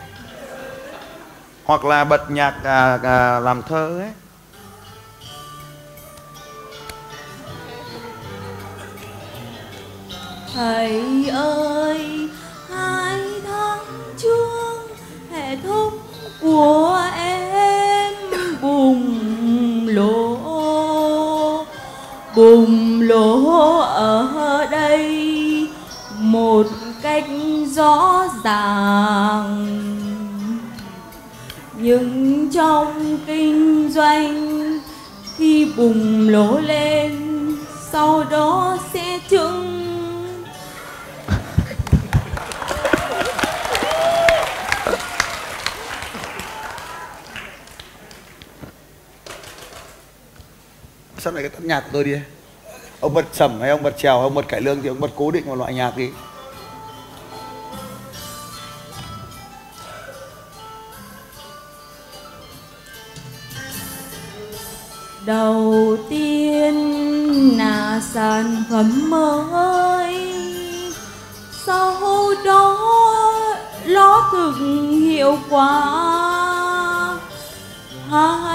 hoặc 1.65 1.85
là 1.85 2.03
bật 2.03 2.31
nhạc 2.31 2.55
à, 2.63 2.99
à, 3.03 3.39
làm 3.39 3.61
thơ 3.69 3.99
ấy 3.99 4.09
Thầy 10.53 11.29
ơi, 11.33 12.18
hệ 15.49 15.57
của 16.41 17.09
em 17.17 18.13
bùng 18.61 19.87
lỗ. 19.87 20.37
Bùng 22.35 23.01
lỗ 23.01 23.79
ở 23.79 24.67
đây 24.71 25.67
một 26.19 26.67
cách 27.01 27.25
rõ 27.75 28.27
ràng. 28.43 29.67
Nhưng 31.77 32.49
trong 32.53 33.17
kinh 33.27 33.89
doanh 33.91 34.79
khi 35.37 35.67
bùng 35.77 36.29
lỗ 36.29 36.59
lên, 36.59 37.11
sau 37.91 38.23
đó 38.23 38.77
sẽ 38.93 39.19
chứng 39.29 39.68
sau 51.19 51.33
này 51.33 51.43
cái 51.43 51.49
tắt 51.49 51.63
nhạc 51.63 51.81
của 51.81 51.89
tôi 51.93 52.03
đi? 52.03 52.15
Ông 52.99 53.13
bật 53.13 53.25
sẩm 53.33 53.59
hay 53.61 53.69
ông 53.69 53.83
bật 53.83 53.97
trèo 53.97 54.13
hay 54.13 54.23
ông 54.23 54.35
bật 54.35 54.47
cải 54.47 54.61
lương 54.61 54.81
thì 54.81 54.89
ông 54.89 54.99
bật 54.99 55.11
cố 55.15 55.31
định 55.31 55.45
một 55.45 55.55
loại 55.55 55.73
nhạc 55.73 55.97
đi. 55.97 56.09
Đầu 65.25 65.97
tiên 66.09 66.75
là 67.57 68.01
sản 68.13 68.63
phẩm 68.69 69.09
mới. 69.09 70.33
Sau 71.65 72.33
đó 72.45 72.77
nó 73.85 74.29
thực 74.31 74.53
hiệu 75.01 75.37
quả. 75.49 75.85
Hai 78.11 78.48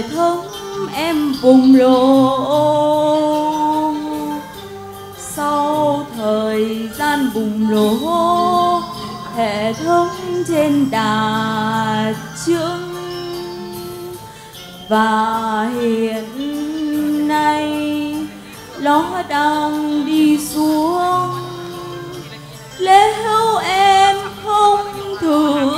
đời 0.00 0.10
thân 0.14 0.38
em 0.94 1.32
vùng 1.42 1.74
lỗ. 1.74 2.44
Sau 5.18 6.06
thời 6.16 6.88
gian 6.98 7.30
vùng 7.34 7.70
lỗ 7.70 8.80
hệ 9.36 9.72
thống 9.72 10.08
trên 10.48 10.90
đà 10.90 12.14
trương 12.46 12.94
và 14.88 15.70
hiện 15.80 16.24
nay 17.28 18.14
nó 18.80 19.22
đang 19.28 20.06
đi 20.06 20.38
xuống. 20.38 21.28
Nếu 22.80 23.56
em 23.64 24.16
không 24.44 24.80
thử, 25.20 25.70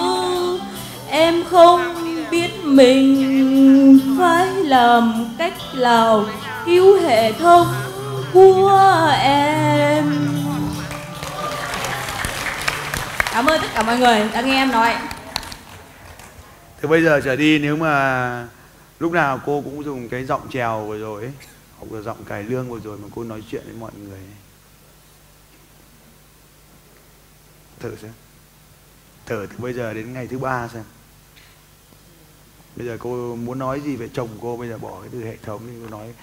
em 1.10 1.44
không 1.50 1.80
biết 2.30 2.64
mình 2.64 3.31
phải 4.18 4.46
làm 4.46 5.34
cách 5.38 5.52
nào 5.74 6.26
cứu 6.66 7.00
hệ 7.00 7.32
thống 7.32 7.66
của 8.32 9.14
em 9.22 10.28
cảm 13.32 13.46
ơn 13.46 13.60
tất 13.60 13.68
cả 13.74 13.82
mọi 13.82 13.98
người 13.98 14.28
đã 14.34 14.40
nghe 14.40 14.56
em 14.56 14.70
nói 14.70 14.94
thì 16.82 16.88
bây 16.88 17.02
giờ 17.02 17.20
trở 17.24 17.36
đi 17.36 17.58
nếu 17.58 17.76
mà 17.76 18.48
lúc 18.98 19.12
nào 19.12 19.40
cô 19.46 19.60
cũng 19.60 19.84
dùng 19.84 20.08
cái 20.08 20.24
giọng 20.24 20.48
trèo 20.52 20.84
vừa 20.84 20.98
rồi 20.98 21.22
ấy, 21.22 21.32
hoặc 21.78 21.96
là 21.96 22.02
giọng 22.02 22.24
cải 22.24 22.42
lương 22.42 22.70
vừa 22.70 22.80
rồi 22.80 22.98
mà 22.98 23.08
cô 23.14 23.24
nói 23.24 23.42
chuyện 23.50 23.62
với 23.64 23.74
mọi 23.80 23.90
người 23.94 24.18
ấy. 24.18 24.36
Thử 27.80 27.96
xem. 28.02 28.12
Thử 29.26 29.46
từ 29.50 29.56
bây 29.58 29.72
giờ 29.72 29.94
đến 29.94 30.12
ngày 30.12 30.26
thứ 30.26 30.38
ba 30.38 30.68
xem. 30.68 30.82
Bây 32.76 32.86
giờ 32.86 32.96
cô 33.00 33.36
muốn 33.36 33.58
nói 33.58 33.80
gì 33.80 33.96
về 33.96 34.08
chồng 34.12 34.28
cô? 34.40 34.56
Bây 34.56 34.68
giờ 34.68 34.78
bỏ 34.78 35.00
cái 35.00 35.08
từ 35.12 35.24
hệ 35.24 35.36
thống 35.42 35.60
đi 35.66 35.72
cô 35.82 35.90
nói 35.90 36.14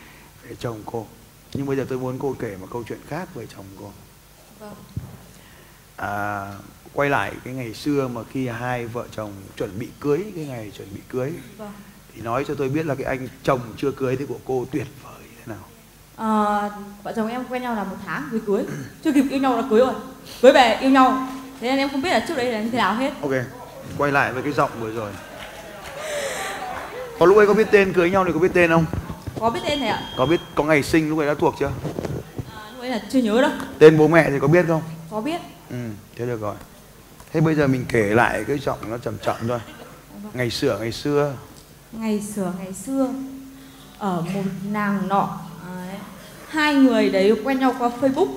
về 0.44 0.56
chồng 0.60 0.82
cô. 0.86 1.06
Nhưng 1.54 1.66
bây 1.66 1.78
giờ 1.78 1.86
tôi 1.90 2.00
muốn 2.00 2.20
cô 2.20 2.36
kể 2.40 2.58
một 2.62 2.68
câu 2.72 2.84
chuyện 2.88 3.00
khác 3.08 3.36
về 3.36 3.48
chồng 3.56 3.66
cô. 3.80 3.92
vâng. 4.60 4.74
À, 5.96 6.48
quay 6.94 7.10
lại 7.10 7.32
cái 7.44 7.54
ngày 7.54 7.74
xưa 7.74 8.08
mà 8.08 8.22
khi 8.32 8.48
hai 8.48 8.88
vợ 8.88 9.06
chồng 9.12 9.32
chuẩn 9.58 9.80
bị 9.80 9.88
cưới 10.00 10.26
cái 10.36 10.46
ngày 10.46 10.72
chuẩn 10.78 10.88
bị 10.96 11.02
cưới 11.10 11.34
vâng. 11.58 11.72
thì 12.16 12.22
nói 12.22 12.46
cho 12.48 12.56
tôi 12.56 12.70
biết 12.70 12.86
là 12.86 12.96
cái 12.96 13.06
anh 13.06 13.28
chồng 13.44 13.60
chưa 13.78 13.92
cưới 13.92 14.16
thì 14.16 14.26
của 14.26 14.40
cô 14.46 14.66
tuyệt 14.72 14.88
vời 15.04 15.24
thế 15.38 15.54
nào? 15.54 15.64
Ờ, 16.16 16.72
vợ 17.04 17.14
chồng 17.16 17.28
em 17.28 17.44
quen 17.50 17.62
nhau 17.62 17.76
là 17.76 17.84
một 17.84 17.96
tháng 18.06 18.28
mới 18.32 18.42
cưới. 18.48 18.64
Chưa 19.04 19.12
kịp 19.12 19.26
yêu 19.30 19.40
nhau 19.40 19.56
là 19.58 19.64
cưới 19.70 19.80
rồi. 19.80 19.94
Cưới 20.42 20.52
về 20.52 20.78
yêu 20.82 20.92
nhau. 20.92 21.28
Thế 21.60 21.68
nên 21.70 21.78
em 21.78 21.90
không 21.90 22.02
biết 22.02 22.10
là 22.10 22.26
trước 22.28 22.38
đấy 22.38 22.52
là 22.52 22.62
như 22.62 22.70
thế 22.70 22.78
nào 22.78 22.96
hết. 22.96 23.14
Ok 23.22 23.32
quay 23.98 24.12
lại 24.12 24.34
với 24.34 24.44
cái 24.44 24.52
giọng 24.52 24.72
vừa 24.80 24.92
rồi 24.92 25.12
có 27.20 27.26
lúc 27.26 27.38
ấy 27.38 27.48
có 27.48 27.54
biết 27.54 27.68
tên 27.72 27.94
cưới 27.94 28.10
nhau 28.10 28.26
thì 28.26 28.32
có 28.34 28.40
biết 28.40 28.52
tên 28.54 28.70
không? 28.70 28.86
Có 29.40 29.50
biết 29.50 29.60
tên 29.68 29.80
thầy 29.80 29.88
ạ. 29.88 30.02
Có 30.18 30.26
biết 30.26 30.40
có 30.56 30.64
ngày 30.64 30.84
sinh 30.84 31.10
lúc 31.10 31.20
ấy 31.20 31.28
đã 31.28 31.34
thuộc 31.34 31.56
chưa? 31.60 31.72
À, 32.56 32.62
lúc 32.72 32.82
ấy 32.82 32.90
là 32.90 33.02
chưa 33.12 33.20
nhớ 33.20 33.42
đâu. 33.42 33.52
Tên 33.80 33.98
bố 33.98 34.08
mẹ 34.08 34.30
thì 34.30 34.40
có 34.40 34.48
biết 34.48 34.66
không? 34.68 34.82
Có 35.12 35.22
biết. 35.22 35.42
Ừ 35.70 35.76
thế 36.16 36.26
được 36.26 36.42
rồi. 36.42 36.56
Thế 37.34 37.42
bây 37.42 37.56
giờ 37.56 37.68
mình 37.68 37.86
kể 37.90 38.04
lại 38.04 38.44
cái 38.48 38.58
giọng 38.58 38.78
nó 38.90 38.98
chậm 38.98 39.18
chậm 39.26 39.36
thôi. 39.48 39.60
Ngày 40.34 40.50
xưa 40.50 40.78
ngày 40.80 40.92
xưa. 40.92 41.34
Ngày 41.92 42.24
xưa 42.36 42.54
ngày 42.60 42.74
xưa. 42.74 43.08
Ở 43.98 44.22
một 44.34 44.44
nàng 44.72 45.08
nọ 45.08 45.38
đấy, 45.68 45.96
hai 46.48 46.76
người 46.76 47.10
đấy 47.10 47.34
quen 47.44 47.60
nhau 47.60 47.76
qua 47.80 47.92
facebook. 48.02 48.28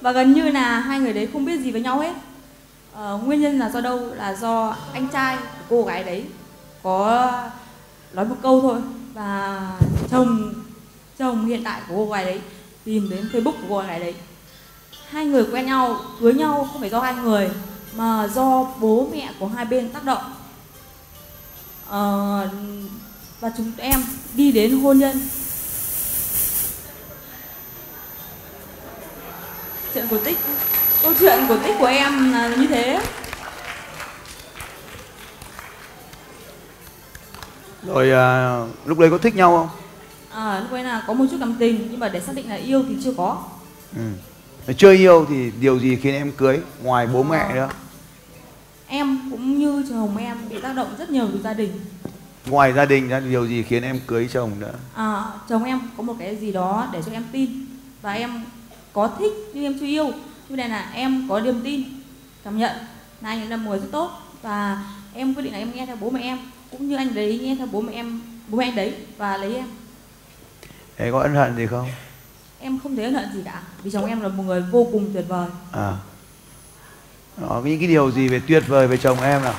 Và 0.00 0.12
gần 0.12 0.32
như 0.32 0.42
là 0.42 0.80
hai 0.80 1.00
người 1.00 1.12
đấy 1.12 1.28
không 1.32 1.44
biết 1.44 1.60
gì 1.60 1.70
với 1.70 1.80
nhau 1.80 2.00
hết. 2.00 2.12
Ờ, 2.94 3.18
nguyên 3.24 3.40
nhân 3.40 3.58
là 3.58 3.70
do 3.70 3.80
đâu? 3.80 4.00
Là 4.14 4.34
do 4.34 4.76
anh 4.92 5.08
trai 5.12 5.36
của 5.36 5.42
cô 5.68 5.84
gái 5.84 6.04
đấy 6.04 6.24
có 6.82 7.32
nói 8.12 8.24
một 8.24 8.36
câu 8.42 8.60
thôi. 8.60 8.80
Và 9.14 9.60
chồng 10.10 10.54
chồng 11.18 11.46
hiện 11.46 11.64
tại 11.64 11.80
của 11.88 11.94
cô 11.96 12.12
gái 12.12 12.24
đấy 12.24 12.40
tìm 12.84 13.10
đến 13.10 13.28
facebook 13.32 13.52
của 13.52 13.66
cô 13.68 13.78
gái 13.78 14.00
đấy. 14.00 14.14
Hai 15.10 15.26
người 15.26 15.44
quen 15.52 15.66
nhau 15.66 16.00
cưới 16.20 16.34
nhau 16.34 16.68
không 16.72 16.80
phải 16.80 16.90
do 16.90 17.00
hai 17.00 17.14
người 17.14 17.50
mà 17.96 18.28
do 18.34 18.66
bố 18.80 19.08
mẹ 19.12 19.32
của 19.38 19.46
hai 19.46 19.64
bên 19.64 19.90
tác 19.90 20.04
động. 20.04 20.22
Ờ, 21.86 22.48
và 23.40 23.50
chúng 23.56 23.72
em 23.76 24.04
đi 24.34 24.52
đến 24.52 24.80
hôn 24.80 24.98
nhân. 24.98 25.28
Chuyện 29.94 30.06
cổ 30.10 30.18
tích 30.24 30.38
câu 31.02 31.12
chuyện 31.20 31.38
cổ 31.48 31.56
tích 31.64 31.76
của 31.78 31.86
em 31.86 32.32
là 32.32 32.48
như 32.48 32.66
thế. 32.66 33.00
Rồi 37.86 38.10
à, 38.10 38.60
lúc 38.84 38.98
đấy 38.98 39.10
có 39.10 39.18
thích 39.18 39.36
nhau 39.36 39.56
không? 39.56 39.68
À, 40.30 40.60
lúc 40.60 40.70
ấy 40.70 40.84
là 40.84 41.04
có 41.06 41.12
một 41.12 41.24
chút 41.30 41.36
cảm 41.40 41.54
tình 41.58 41.88
nhưng 41.90 42.00
mà 42.00 42.08
để 42.08 42.20
xác 42.20 42.34
định 42.34 42.48
là 42.48 42.54
yêu 42.54 42.84
thì 42.88 42.96
chưa 43.04 43.12
có. 43.16 43.42
Ừ. 43.96 44.02
Chưa 44.76 44.92
yêu 44.92 45.26
thì 45.28 45.50
điều 45.60 45.78
gì 45.78 45.96
khiến 45.96 46.14
em 46.14 46.32
cưới? 46.32 46.60
Ngoài 46.82 47.06
bố 47.06 47.22
mẹ 47.22 47.54
nữa. 47.54 47.68
Em 48.86 49.20
cũng 49.30 49.58
như 49.58 49.84
chồng 49.88 50.16
em 50.16 50.36
bị 50.50 50.60
tác 50.60 50.72
động 50.72 50.88
rất 50.98 51.10
nhiều 51.10 51.28
từ 51.32 51.42
gia 51.42 51.54
đình. 51.54 51.80
Ngoài 52.46 52.72
gia 52.72 52.84
đình 52.84 53.08
ra 53.08 53.20
điều 53.20 53.46
gì 53.46 53.62
khiến 53.62 53.82
em 53.82 54.00
cưới 54.06 54.28
chồng 54.32 54.50
nữa? 54.58 54.74
À, 54.94 55.24
chồng 55.48 55.64
em 55.64 55.80
có 55.96 56.02
một 56.02 56.14
cái 56.18 56.36
gì 56.36 56.52
đó 56.52 56.88
để 56.92 57.02
cho 57.06 57.12
em 57.12 57.24
tin. 57.32 57.66
Và 58.02 58.12
em 58.12 58.44
có 58.92 59.10
thích 59.18 59.32
nhưng 59.54 59.64
em 59.64 59.78
chưa 59.80 59.86
yêu. 59.86 60.10
Cho 60.48 60.56
nên 60.56 60.70
là 60.70 60.90
em 60.94 61.26
có 61.28 61.40
niềm 61.40 61.60
tin 61.64 61.82
cảm 62.44 62.58
nhận. 62.58 62.76
Là 63.20 63.28
anh 63.28 63.40
ấy 63.40 63.48
là 63.48 63.56
một 63.56 63.70
người 63.70 63.78
rất 63.78 63.88
tốt. 63.92 64.10
Và 64.42 64.84
em 65.14 65.34
quyết 65.34 65.42
định 65.42 65.52
là 65.52 65.58
em 65.58 65.72
nghe 65.74 65.86
theo 65.86 65.96
bố 66.00 66.10
mẹ 66.10 66.20
em 66.22 66.38
cũng 66.70 66.88
như 66.88 66.96
anh 66.96 67.14
đấy 67.14 67.40
nghe 67.42 67.54
theo 67.54 67.66
bố 67.72 67.80
mẹ 67.80 67.92
em 67.92 68.20
bố 68.48 68.58
mẹ 68.58 68.64
anh 68.64 68.76
đấy 68.76 68.94
và 69.16 69.36
lấy 69.36 69.54
em. 69.54 69.66
Thế 70.96 71.10
có 71.12 71.20
ân 71.20 71.34
hận 71.34 71.56
gì 71.56 71.66
không? 71.66 71.88
Em 72.60 72.78
không 72.82 72.96
thấy 72.96 73.04
ân 73.04 73.14
hận 73.14 73.32
gì 73.34 73.42
cả 73.44 73.62
vì 73.82 73.90
chồng 73.90 74.06
em 74.06 74.20
là 74.20 74.28
một 74.28 74.42
người 74.42 74.60
vô 74.60 74.86
cùng 74.92 75.10
tuyệt 75.14 75.24
vời. 75.28 75.48
À. 75.72 75.92
Đó, 77.36 77.62
những 77.64 77.78
cái 77.78 77.88
điều 77.88 78.10
gì 78.10 78.28
về 78.28 78.40
tuyệt 78.46 78.64
vời 78.66 78.88
về 78.88 78.96
chồng 78.96 79.20
em 79.20 79.42
nào? 79.42 79.54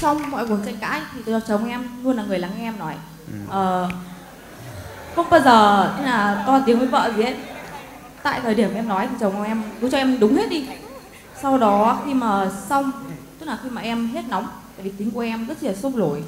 Trong 0.00 0.30
mọi 0.30 0.46
cuộc 0.46 0.58
tranh 0.66 0.76
cãi 0.80 1.00
thì 1.14 1.32
chồng 1.48 1.68
em 1.68 1.88
luôn 2.02 2.16
là 2.16 2.24
người 2.24 2.38
lắng 2.38 2.50
nghe 2.58 2.64
em 2.64 2.78
nói. 2.78 2.94
Ừ. 3.26 3.38
ờ, 3.48 3.90
không 5.16 5.30
bao 5.30 5.40
giờ 5.40 5.90
là 6.04 6.44
to 6.46 6.60
tiếng 6.66 6.78
với 6.78 6.88
vợ 6.88 7.12
gì 7.16 7.22
hết. 7.22 7.34
Tại 8.22 8.40
thời 8.40 8.54
điểm 8.54 8.74
em 8.74 8.88
nói 8.88 9.08
thì 9.10 9.16
chồng 9.20 9.42
em 9.42 9.62
cứ 9.80 9.90
cho 9.90 9.98
em 9.98 10.20
đúng 10.20 10.36
hết 10.36 10.50
đi. 10.50 10.68
Sau 11.42 11.58
đó 11.58 12.02
khi 12.06 12.14
mà 12.14 12.50
xong 12.68 12.92
tức 13.38 13.46
là 13.46 13.58
khi 13.62 13.70
mà 13.70 13.80
em 13.80 14.08
hết 14.08 14.22
nóng 14.28 14.48
tại 14.76 14.84
vì 14.84 14.90
tính 14.98 15.10
của 15.10 15.20
em 15.20 15.46
rất 15.46 15.62
là 15.62 15.74
sốc 15.74 15.94
nổi. 15.94 16.22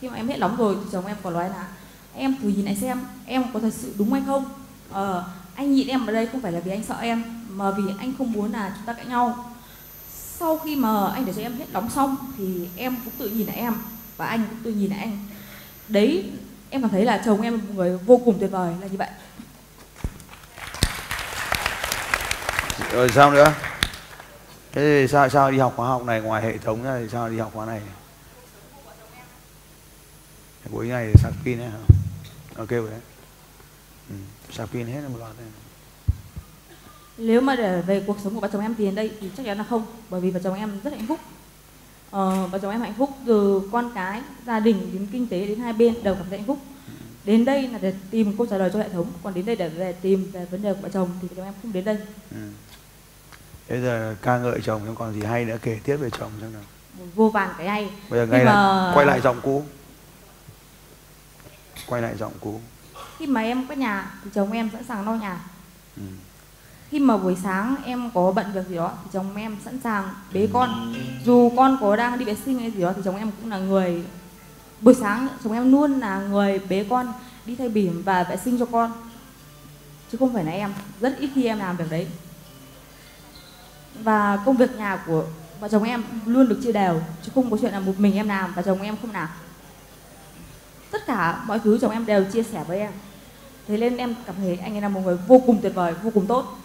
Khi 0.00 0.08
mà 0.08 0.16
em 0.16 0.28
hết 0.28 0.38
nóng 0.38 0.56
rồi 0.56 0.76
thì 0.80 0.90
chồng 0.92 1.06
em 1.06 1.16
còn 1.22 1.34
nói 1.34 1.48
là 1.48 1.66
em 2.14 2.36
thử 2.42 2.48
nhìn 2.48 2.64
lại 2.64 2.76
xem 2.80 3.00
em 3.26 3.44
có 3.52 3.60
thật 3.60 3.72
sự 3.72 3.94
đúng 3.98 4.12
hay 4.12 4.22
không? 4.26 4.44
Ờ, 4.90 5.24
anh 5.54 5.74
nhịn 5.74 5.88
em 5.88 6.06
ở 6.06 6.12
đây 6.12 6.26
không 6.26 6.40
phải 6.40 6.52
là 6.52 6.60
vì 6.60 6.70
anh 6.70 6.84
sợ 6.84 6.96
em 7.00 7.24
mà 7.48 7.70
vì 7.70 7.82
anh 7.98 8.12
không 8.18 8.32
muốn 8.32 8.52
là 8.52 8.72
chúng 8.76 8.86
ta 8.86 8.92
cãi 8.92 9.06
nhau. 9.06 9.54
Sau 10.38 10.58
khi 10.58 10.76
mà 10.76 11.06
anh 11.14 11.26
để 11.26 11.32
cho 11.36 11.42
em 11.42 11.56
hết 11.58 11.72
đóng 11.72 11.90
xong 11.90 12.16
thì 12.38 12.68
em 12.76 12.96
cũng 13.04 13.12
tự 13.18 13.28
nhìn 13.28 13.46
lại 13.46 13.56
em 13.56 13.74
và 14.16 14.26
anh 14.26 14.44
cũng 14.50 14.58
tự 14.62 14.72
nhìn 14.72 14.90
lại 14.90 14.98
anh. 14.98 15.18
Đấy 15.88 16.30
em 16.70 16.82
cảm 16.82 16.90
thấy 16.90 17.04
là 17.04 17.22
chồng 17.24 17.42
em 17.42 17.52
là 17.52 17.58
một 17.58 17.74
người 17.74 17.98
vô 17.98 18.20
cùng 18.24 18.38
tuyệt 18.40 18.50
vời 18.50 18.74
là 18.80 18.86
như 18.86 18.96
vậy. 18.96 19.08
Rồi 22.92 23.08
sao 23.14 23.30
nữa? 23.30 23.52
Thế 24.76 25.06
sao 25.10 25.28
sao 25.28 25.50
đi 25.50 25.58
học 25.58 25.72
khóa 25.76 25.88
học 25.88 26.04
này 26.04 26.20
ngoài 26.20 26.42
hệ 26.42 26.58
thống 26.58 26.82
ra 26.82 26.98
thì 27.00 27.08
sao 27.12 27.28
đi 27.28 27.38
học 27.38 27.50
khóa 27.54 27.66
này? 27.66 27.80
Cuối 30.72 30.88
ngày 30.88 31.12
sạc 31.14 31.32
pin 31.44 31.58
ấy 31.60 31.68
hả? 31.68 31.78
Ok 32.56 32.68
rồi 32.68 32.90
đấy. 32.90 33.00
Ừ. 34.10 34.14
sạc 34.50 34.68
pin 34.72 34.86
hết 34.86 35.00
một 35.08 35.18
loạt 35.18 35.32
này 35.38 35.46
nếu 37.18 37.40
mà 37.40 37.56
để 37.56 37.82
về 37.82 38.02
cuộc 38.06 38.16
sống 38.24 38.34
của 38.34 38.40
vợ 38.40 38.48
chồng 38.52 38.62
em 38.62 38.74
thì 38.78 38.84
đến 38.84 38.94
đây 38.94 39.10
thì 39.20 39.30
chắc 39.36 39.46
chắn 39.46 39.58
là 39.58 39.64
không 39.64 39.86
bởi 40.10 40.20
vì 40.20 40.30
vợ 40.30 40.40
chồng 40.44 40.54
em 40.54 40.80
rất 40.84 40.92
hạnh 40.92 41.06
phúc. 41.08 41.20
Ờ, 42.10 42.46
vợ 42.46 42.58
chồng 42.58 42.70
em 42.70 42.80
hạnh 42.80 42.94
phúc 42.98 43.10
từ 43.26 43.68
con 43.72 43.90
cái 43.94 44.22
gia 44.46 44.60
đình 44.60 44.90
đến 44.92 45.06
kinh 45.12 45.28
tế 45.28 45.46
đến 45.46 45.58
hai 45.58 45.72
bên 45.72 45.94
đều 46.02 46.14
cảm 46.14 46.24
thấy 46.28 46.38
hạnh 46.38 46.46
phúc. 46.46 46.58
Đến 47.24 47.44
đây 47.44 47.68
là 47.68 47.78
để 47.78 47.94
tìm 48.10 48.36
câu 48.36 48.46
trả 48.46 48.58
lời 48.58 48.70
cho 48.72 48.78
hệ 48.78 48.88
thống 48.88 49.06
còn 49.22 49.34
đến 49.34 49.46
đây 49.46 49.56
để 49.56 49.68
về 49.68 49.92
tìm 49.92 50.30
về 50.32 50.44
vấn 50.44 50.62
đề 50.62 50.74
của 50.74 50.80
vợ 50.82 50.88
chồng 50.88 51.08
thì 51.22 51.28
vợ 51.28 51.34
chồng 51.36 51.44
em 51.44 51.54
không 51.62 51.72
đến 51.72 51.84
đây. 51.84 51.98
Ừ. 52.30 52.36
bây 53.68 53.80
giờ 53.80 54.14
ca 54.22 54.38
ngợi 54.38 54.60
chồng 54.64 54.82
không 54.86 54.94
còn 54.96 55.14
gì 55.14 55.22
hay 55.22 55.44
nữa 55.44 55.56
kể 55.62 55.80
tiếp 55.84 55.96
về 55.96 56.10
chồng 56.18 56.30
xem 56.40 56.52
nào. 56.52 56.62
Vô 57.14 57.28
vàn 57.28 57.50
cái 57.58 57.68
hay. 57.68 57.90
Bây 58.10 58.20
giờ 58.20 58.26
ngay 58.26 58.44
là 58.44 58.52
mà- 58.54 58.92
quay 58.94 59.06
lại 59.06 59.20
giọng 59.20 59.40
cũ. 59.42 59.64
Quay 61.86 62.02
lại 62.02 62.16
giọng 62.18 62.32
cũ. 62.40 62.60
Khi 63.18 63.26
mà 63.26 63.40
em 63.40 63.66
quét 63.66 63.76
nhà 63.78 64.10
thì 64.24 64.30
chồng 64.34 64.52
em 64.52 64.70
sẵn 64.72 64.84
sàng 64.84 65.04
lau 65.06 65.16
nhà. 65.16 65.40
Ừ. 65.96 66.02
khi 66.90 66.98
mà 66.98 67.16
buổi 67.16 67.36
sáng 67.42 67.76
em 67.84 68.10
có 68.14 68.32
bận 68.32 68.52
việc 68.54 68.66
gì 68.68 68.76
đó 68.76 68.92
thì 69.04 69.10
chồng 69.12 69.36
em 69.36 69.56
sẵn 69.64 69.80
sàng 69.80 70.08
bế 70.32 70.48
con. 70.52 70.94
Dù 71.24 71.52
con 71.56 71.78
có 71.80 71.96
đang 71.96 72.18
đi 72.18 72.24
vệ 72.24 72.34
sinh 72.44 72.58
hay 72.58 72.70
gì 72.70 72.80
đó 72.82 72.92
thì 72.96 73.02
chồng 73.04 73.16
em 73.16 73.30
cũng 73.40 73.50
là 73.50 73.58
người. 73.58 74.04
Buổi 74.80 74.94
sáng 74.94 75.28
chồng 75.44 75.52
em 75.52 75.72
luôn 75.72 76.00
là 76.00 76.18
người 76.20 76.58
bế 76.68 76.86
con 76.90 77.12
đi 77.46 77.56
thay 77.56 77.68
bỉm 77.68 78.02
và 78.02 78.22
vệ 78.24 78.36
sinh 78.36 78.58
cho 78.58 78.66
con. 78.66 78.92
Chứ 80.12 80.18
không 80.18 80.34
phải 80.34 80.44
là 80.44 80.52
em. 80.52 80.72
Rất 81.00 81.16
ít 81.18 81.30
khi 81.34 81.44
em 81.44 81.58
làm 81.58 81.76
việc 81.76 81.90
đấy 81.90 82.06
và 84.02 84.38
công 84.46 84.56
việc 84.56 84.76
nhà 84.76 85.02
của 85.06 85.24
vợ 85.60 85.68
chồng 85.68 85.84
em 85.84 86.04
luôn 86.26 86.48
được 86.48 86.60
chia 86.64 86.72
đều 86.72 87.00
chứ 87.22 87.32
không 87.34 87.50
có 87.50 87.56
chuyện 87.60 87.72
là 87.72 87.80
một 87.80 87.92
mình 87.98 88.14
em 88.14 88.28
làm 88.28 88.52
và 88.54 88.62
chồng 88.62 88.82
em 88.82 88.96
không 89.02 89.12
làm. 89.12 89.28
Tất 90.90 91.06
cả 91.06 91.42
mọi 91.46 91.58
thứ 91.58 91.78
chồng 91.80 91.92
em 91.92 92.06
đều 92.06 92.24
chia 92.24 92.42
sẻ 92.42 92.64
với 92.66 92.78
em. 92.78 92.92
Thế 93.68 93.76
nên 93.76 93.96
em 93.96 94.14
cảm 94.26 94.34
thấy 94.36 94.58
anh 94.62 94.74
ấy 94.74 94.80
là 94.80 94.88
một 94.88 95.00
người 95.04 95.16
vô 95.26 95.42
cùng 95.46 95.58
tuyệt 95.62 95.74
vời 95.74 95.94
vô 96.02 96.10
cùng 96.14 96.26
tốt. 96.26 96.58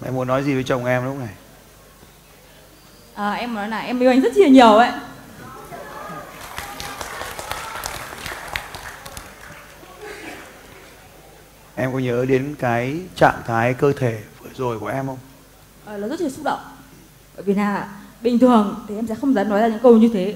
Mẹ 0.00 0.10
muốn 0.10 0.28
nói 0.28 0.44
gì 0.44 0.54
với 0.54 0.64
chồng 0.64 0.84
em 0.84 1.04
lúc 1.04 1.18
này? 1.18 1.34
À, 3.14 3.32
em 3.32 3.54
nói 3.54 3.68
là 3.68 3.78
em 3.78 4.00
yêu 4.00 4.10
anh 4.10 4.20
rất 4.20 4.36
là 4.36 4.48
nhiều 4.48 4.74
ấy. 4.74 4.90
Em 11.74 11.92
có 11.92 11.98
nhớ 11.98 12.24
đến 12.28 12.54
cái 12.58 13.00
trạng 13.16 13.42
thái 13.46 13.74
cơ 13.74 13.92
thể 13.92 14.22
vừa 14.42 14.50
rồi 14.54 14.78
của 14.78 14.86
em 14.86 15.06
không? 15.06 15.18
À, 15.86 15.96
nó 15.96 16.08
rất 16.08 16.20
là 16.20 16.28
xúc 16.28 16.44
động. 16.44 16.60
Bởi 17.36 17.44
vì 17.44 17.54
là 17.54 17.88
bình 18.20 18.38
thường 18.38 18.84
thì 18.88 18.96
em 18.96 19.06
sẽ 19.06 19.14
không 19.14 19.34
dám 19.34 19.48
nói 19.48 19.60
ra 19.60 19.68
những 19.68 19.82
câu 19.82 19.96
như 19.96 20.10
thế. 20.12 20.34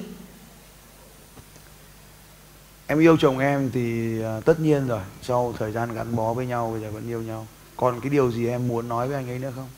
Em 2.87 2.99
yêu 2.99 3.17
chồng 3.17 3.39
em 3.39 3.71
thì 3.73 4.17
à, 4.23 4.41
tất 4.45 4.61
nhiên 4.61 4.89
rồi. 4.89 5.01
Sau 5.23 5.55
thời 5.59 5.73
gian 5.73 5.95
gắn 5.95 6.17
bó 6.17 6.35
với 6.35 6.47
nhau 6.47 6.71
bây 6.73 6.81
giờ 6.81 6.91
vẫn 6.91 7.09
yêu 7.09 7.23
nhau. 7.23 7.47
Còn 7.77 8.01
cái 8.01 8.11
điều 8.11 8.33
gì 8.33 8.49
em 8.49 8.69
muốn 8.69 8.89
nói 8.89 9.09
với 9.09 9.17
anh 9.17 9.29
ấy 9.29 9.39
nữa 9.39 9.53
không? 9.57 9.69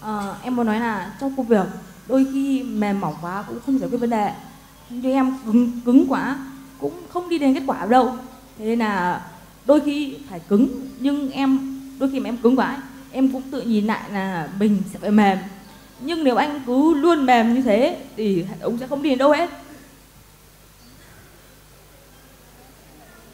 À, 0.00 0.34
em 0.42 0.56
muốn 0.56 0.66
nói 0.66 0.80
là 0.80 1.16
trong 1.20 1.36
công 1.36 1.46
việc 1.46 1.66
đôi 2.08 2.26
khi 2.32 2.62
mềm 2.62 3.00
mỏng 3.00 3.14
quá 3.22 3.44
cũng 3.48 3.58
không 3.66 3.78
giải 3.78 3.90
quyết 3.90 3.98
vấn 3.98 4.10
đề. 4.10 4.34
Nhưng 4.90 5.12
em 5.12 5.38
cứng 5.46 5.80
cứng 5.84 6.06
quá 6.08 6.46
cũng 6.80 7.02
không 7.12 7.28
đi 7.28 7.38
đến 7.38 7.54
kết 7.54 7.62
quả 7.66 7.86
đâu 7.86 8.16
thế 8.60 8.66
nên 8.66 8.78
là 8.78 9.20
đôi 9.64 9.80
khi 9.80 10.16
phải 10.30 10.40
cứng, 10.48 10.68
nhưng 10.98 11.30
em, 11.30 11.80
đôi 11.98 12.10
khi 12.10 12.20
mà 12.20 12.28
em 12.28 12.36
cứng 12.36 12.56
quá 12.56 12.82
em 13.12 13.32
cũng 13.32 13.42
tự 13.50 13.60
nhìn 13.60 13.86
lại 13.86 14.10
là 14.12 14.48
mình 14.58 14.82
sẽ 14.92 14.98
phải 14.98 15.10
mềm. 15.10 15.38
Nhưng 16.00 16.24
nếu 16.24 16.36
anh 16.36 16.60
cứ 16.66 16.94
luôn 16.94 17.26
mềm 17.26 17.54
như 17.54 17.62
thế 17.62 17.96
thì 18.16 18.44
ông 18.60 18.78
sẽ 18.78 18.86
không 18.86 19.02
đi 19.02 19.10
đến 19.10 19.18
đâu 19.18 19.32
hết. 19.32 19.50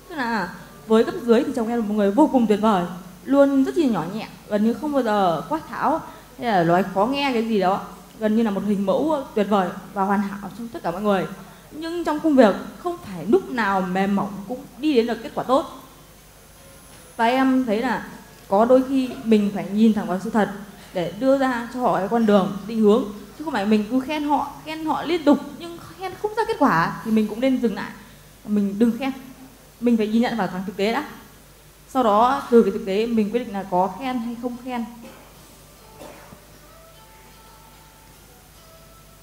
Tức 0.08 0.16
là 0.16 0.54
với 0.86 1.04
cấp 1.04 1.14
dưới 1.22 1.44
thì 1.44 1.52
chồng 1.56 1.68
em 1.68 1.78
là 1.78 1.86
một 1.86 1.94
người 1.94 2.10
vô 2.10 2.28
cùng 2.32 2.46
tuyệt 2.46 2.60
vời, 2.60 2.84
luôn 3.24 3.64
rất 3.64 3.76
là 3.76 3.86
nhỏ 3.86 4.04
nhẹ, 4.14 4.28
gần 4.48 4.64
như 4.64 4.74
không 4.74 4.92
bao 4.92 5.02
giờ 5.02 5.42
quát 5.48 5.68
tháo 5.68 6.00
hay 6.38 6.48
là 6.48 6.64
nói 6.64 6.84
khó 6.94 7.06
nghe 7.06 7.30
cái 7.32 7.48
gì 7.48 7.60
đó 7.60 7.80
gần 8.18 8.36
như 8.36 8.42
là 8.42 8.50
một 8.50 8.62
hình 8.66 8.86
mẫu 8.86 9.16
tuyệt 9.34 9.46
vời 9.50 9.68
và 9.94 10.02
hoàn 10.02 10.20
hảo 10.20 10.50
trong 10.58 10.68
tất 10.68 10.82
cả 10.82 10.90
mọi 10.90 11.02
người 11.02 11.26
nhưng 11.70 12.04
trong 12.04 12.20
công 12.20 12.36
việc 12.36 12.54
không 12.78 12.96
phải 13.04 13.26
lúc 13.26 13.50
nào 13.50 13.80
mềm 13.80 14.16
mỏng 14.16 14.32
cũng 14.48 14.64
đi 14.78 14.94
đến 14.94 15.06
được 15.06 15.18
kết 15.22 15.30
quả 15.34 15.44
tốt. 15.44 15.82
Và 17.16 17.24
em 17.24 17.64
thấy 17.66 17.82
là 17.82 18.06
có 18.48 18.64
đôi 18.64 18.82
khi 18.88 19.10
mình 19.24 19.50
phải 19.54 19.66
nhìn 19.72 19.92
thẳng 19.92 20.06
vào 20.06 20.20
sự 20.24 20.30
thật 20.30 20.50
để 20.94 21.12
đưa 21.20 21.38
ra 21.38 21.68
cho 21.74 21.80
họ 21.80 21.98
cái 21.98 22.08
con 22.08 22.26
đường 22.26 22.56
định 22.66 22.80
hướng. 22.80 23.04
Chứ 23.38 23.44
không 23.44 23.52
phải 23.52 23.66
mình 23.66 23.84
cứ 23.90 24.00
khen 24.00 24.24
họ 24.24 24.52
khen 24.64 24.84
họ 24.84 25.02
liên 25.02 25.24
tục 25.24 25.38
nhưng 25.58 25.78
khen 25.98 26.12
không 26.22 26.34
ra 26.36 26.42
kết 26.48 26.56
quả 26.58 27.02
thì 27.04 27.10
mình 27.10 27.28
cũng 27.28 27.40
nên 27.40 27.62
dừng 27.62 27.74
lại. 27.74 27.90
Mình 28.44 28.78
đừng 28.78 28.98
khen. 28.98 29.12
Mình 29.80 29.96
phải 29.96 30.06
nhìn 30.06 30.22
nhận 30.22 30.36
vào 30.36 30.46
thằng 30.46 30.62
thực 30.66 30.76
tế 30.76 30.92
đã. 30.92 31.08
Sau 31.88 32.02
đó 32.02 32.42
từ 32.50 32.62
cái 32.62 32.72
thực 32.72 32.86
tế 32.86 33.06
mình 33.06 33.30
quyết 33.30 33.38
định 33.38 33.52
là 33.52 33.64
có 33.70 33.90
khen 33.98 34.18
hay 34.18 34.36
không 34.42 34.56
khen. 34.64 34.84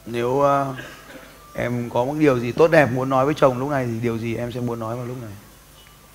Nếu 0.05 0.29
uh, 0.29 0.75
em 1.55 1.89
có 1.89 2.05
một 2.05 2.13
điều 2.19 2.39
gì 2.39 2.51
tốt 2.51 2.67
đẹp 2.67 2.89
muốn 2.93 3.09
nói 3.09 3.25
với 3.25 3.33
chồng 3.33 3.57
lúc 3.57 3.69
này 3.69 3.85
thì 3.85 3.99
điều 3.99 4.17
gì 4.17 4.35
em 4.35 4.51
sẽ 4.51 4.59
muốn 4.59 4.79
nói 4.79 4.95
vào 4.95 5.05
lúc 5.05 5.17
này? 5.21 5.31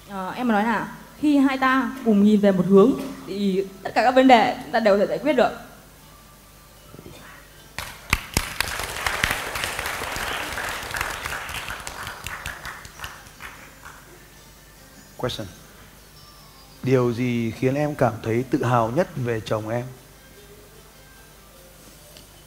À, 0.09 0.31
em 0.31 0.49
nói 0.49 0.65
là 0.65 0.93
khi 1.21 1.37
hai 1.37 1.59
ta 1.59 1.93
cùng 2.05 2.25
nhìn 2.25 2.41
về 2.41 2.53
một 2.53 2.65
hướng 2.69 2.93
thì 3.27 3.65
tất 3.83 3.91
cả 3.95 4.03
các 4.05 4.15
vấn 4.15 4.29
đề 4.29 4.57
chúng 4.63 4.73
ta 4.73 4.81
đều 4.81 4.99
thể 4.99 5.07
giải 5.07 5.19
quyết 5.19 5.33
được. 5.33 5.51
Question. 15.17 15.47
Điều 16.83 17.13
gì 17.13 17.51
khiến 17.51 17.75
em 17.75 17.95
cảm 17.95 18.13
thấy 18.23 18.45
tự 18.51 18.65
hào 18.65 18.91
nhất 18.91 19.09
về 19.17 19.41
chồng 19.41 19.69
em? 19.69 19.85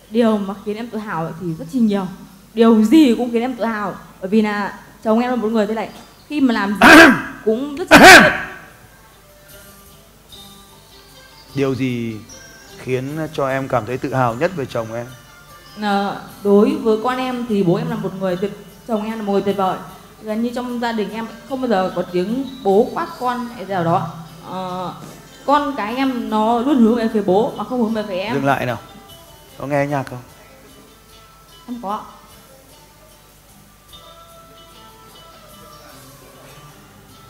Điều 0.10 0.38
mà 0.38 0.54
khiến 0.66 0.76
em 0.76 0.88
tự 0.88 0.98
hào 0.98 1.34
thì 1.42 1.48
rất 1.54 1.66
chi 1.72 1.80
nhiều 1.80 2.08
điều 2.54 2.84
gì 2.84 3.16
cũng 3.18 3.32
khiến 3.32 3.42
em 3.42 3.56
tự 3.56 3.66
hào. 3.66 3.96
Bởi 4.22 4.30
vì 4.30 4.42
là 4.42 4.80
chồng 5.04 5.20
em 5.20 5.30
là 5.30 5.36
một 5.36 5.48
người 5.48 5.68
thế 5.68 5.74
này 5.74 5.90
khi 6.28 6.42
mà 6.42 6.54
làm 6.54 6.78
gì 6.82 6.88
cũng 7.46 7.76
rất 7.76 7.88
chi 7.90 8.06
điều 11.56 11.76
gì 11.76 12.16
khiến 12.78 13.28
cho 13.34 13.50
em 13.50 13.68
cảm 13.68 13.86
thấy 13.86 13.98
tự 13.98 14.14
hào 14.14 14.34
nhất 14.34 14.52
về 14.56 14.66
chồng 14.66 14.94
em? 14.94 15.06
À, 15.82 16.16
đối 16.44 16.76
với 16.76 16.98
con 17.04 17.18
em 17.18 17.46
thì 17.50 17.64
bố 17.64 17.76
em 17.76 17.90
là 17.90 17.96
một 17.96 18.12
người 18.20 18.38
tuyệt 18.38 18.52
chồng 18.88 19.06
em 19.06 19.18
là 19.20 19.24
một 19.24 19.34
người 19.34 19.42
tuyệt 19.42 19.58
vời. 19.58 19.78
Gần 20.22 20.42
như 20.42 20.52
trong 20.56 20.80
gia 20.80 20.92
đình 20.92 21.10
em 21.14 21.28
không 21.50 21.62
bao 21.62 21.70
giờ 21.70 21.92
có 21.96 22.02
tiếng 22.02 22.46
bố 22.64 22.90
quát 22.94 23.08
con 23.20 23.48
hay 23.56 23.66
nào 23.66 23.84
đó. 23.84 24.10
À, 24.52 24.62
con 25.46 25.74
cái 25.78 25.96
em 25.96 26.30
nó 26.30 26.60
luôn 26.60 26.78
hướng 26.78 26.96
về 26.96 27.10
phía 27.14 27.22
bố 27.22 27.54
mà 27.58 27.64
không 27.64 27.84
hướng 27.84 27.94
về 27.94 28.04
phía 28.08 28.18
em. 28.18 28.34
Dừng 28.34 28.46
lại 28.46 28.66
nào. 28.66 28.78
Có 29.58 29.68
nghe 29.68 29.88
nhạc 29.88 30.04
không? 30.04 30.20
Em 31.68 31.82
có 31.82 32.02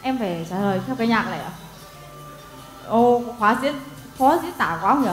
em 0.02 0.18
phải 0.18 0.46
trả 0.50 0.60
lời 0.60 0.80
theo 0.88 0.96
cái 0.96 1.08
nhạc 1.08 1.30
này 1.30 1.40
à 1.40 1.52
ô 2.88 3.24
khóa 3.40 3.60
diễn 3.62 3.74
khó 4.18 4.40
diễn 4.44 4.52
tả 4.58 4.80
quá 4.82 4.94
không 4.94 5.04
nhỉ? 5.04 5.10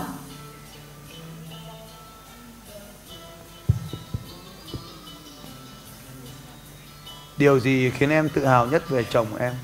Điều 7.36 7.60
gì 7.60 7.90
khiến 7.90 8.10
em 8.10 8.28
tự 8.28 8.46
hào 8.46 8.66
nhất 8.66 8.88
về 8.88 9.04
chồng 9.04 9.36
em? 9.36 9.54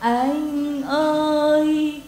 Anh 0.00 0.82
ơi 0.82 2.02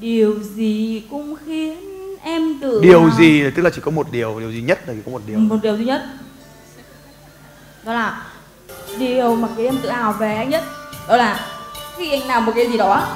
điều 0.00 0.42
gì 0.42 1.02
cũng 1.10 1.36
khiến 1.46 1.78
em 2.22 2.60
tự 2.60 2.80
điều 2.82 3.00
hào. 3.00 3.18
gì 3.18 3.50
tức 3.56 3.62
là 3.62 3.70
chỉ 3.74 3.80
có 3.80 3.90
một 3.90 4.12
điều 4.12 4.40
điều 4.40 4.52
gì 4.52 4.62
nhất 4.62 4.80
là 4.86 4.94
chỉ 4.94 5.00
có 5.06 5.12
một 5.12 5.22
điều. 5.26 5.38
Một 5.38 5.56
điều 5.62 5.76
duy 5.76 5.84
nhất. 5.84 6.02
Đó 7.84 7.92
là 7.92 8.33
điều 8.98 9.36
mà 9.36 9.48
khiến 9.56 9.66
em 9.66 9.78
tự 9.82 9.90
hào 9.90 10.12
về 10.12 10.36
anh 10.36 10.50
nhất, 10.50 10.64
đó 11.08 11.16
là 11.16 11.46
khi 11.96 12.12
anh 12.12 12.28
làm 12.28 12.46
một 12.46 12.52
cái 12.56 12.66
gì 12.70 12.76
đó, 12.76 13.06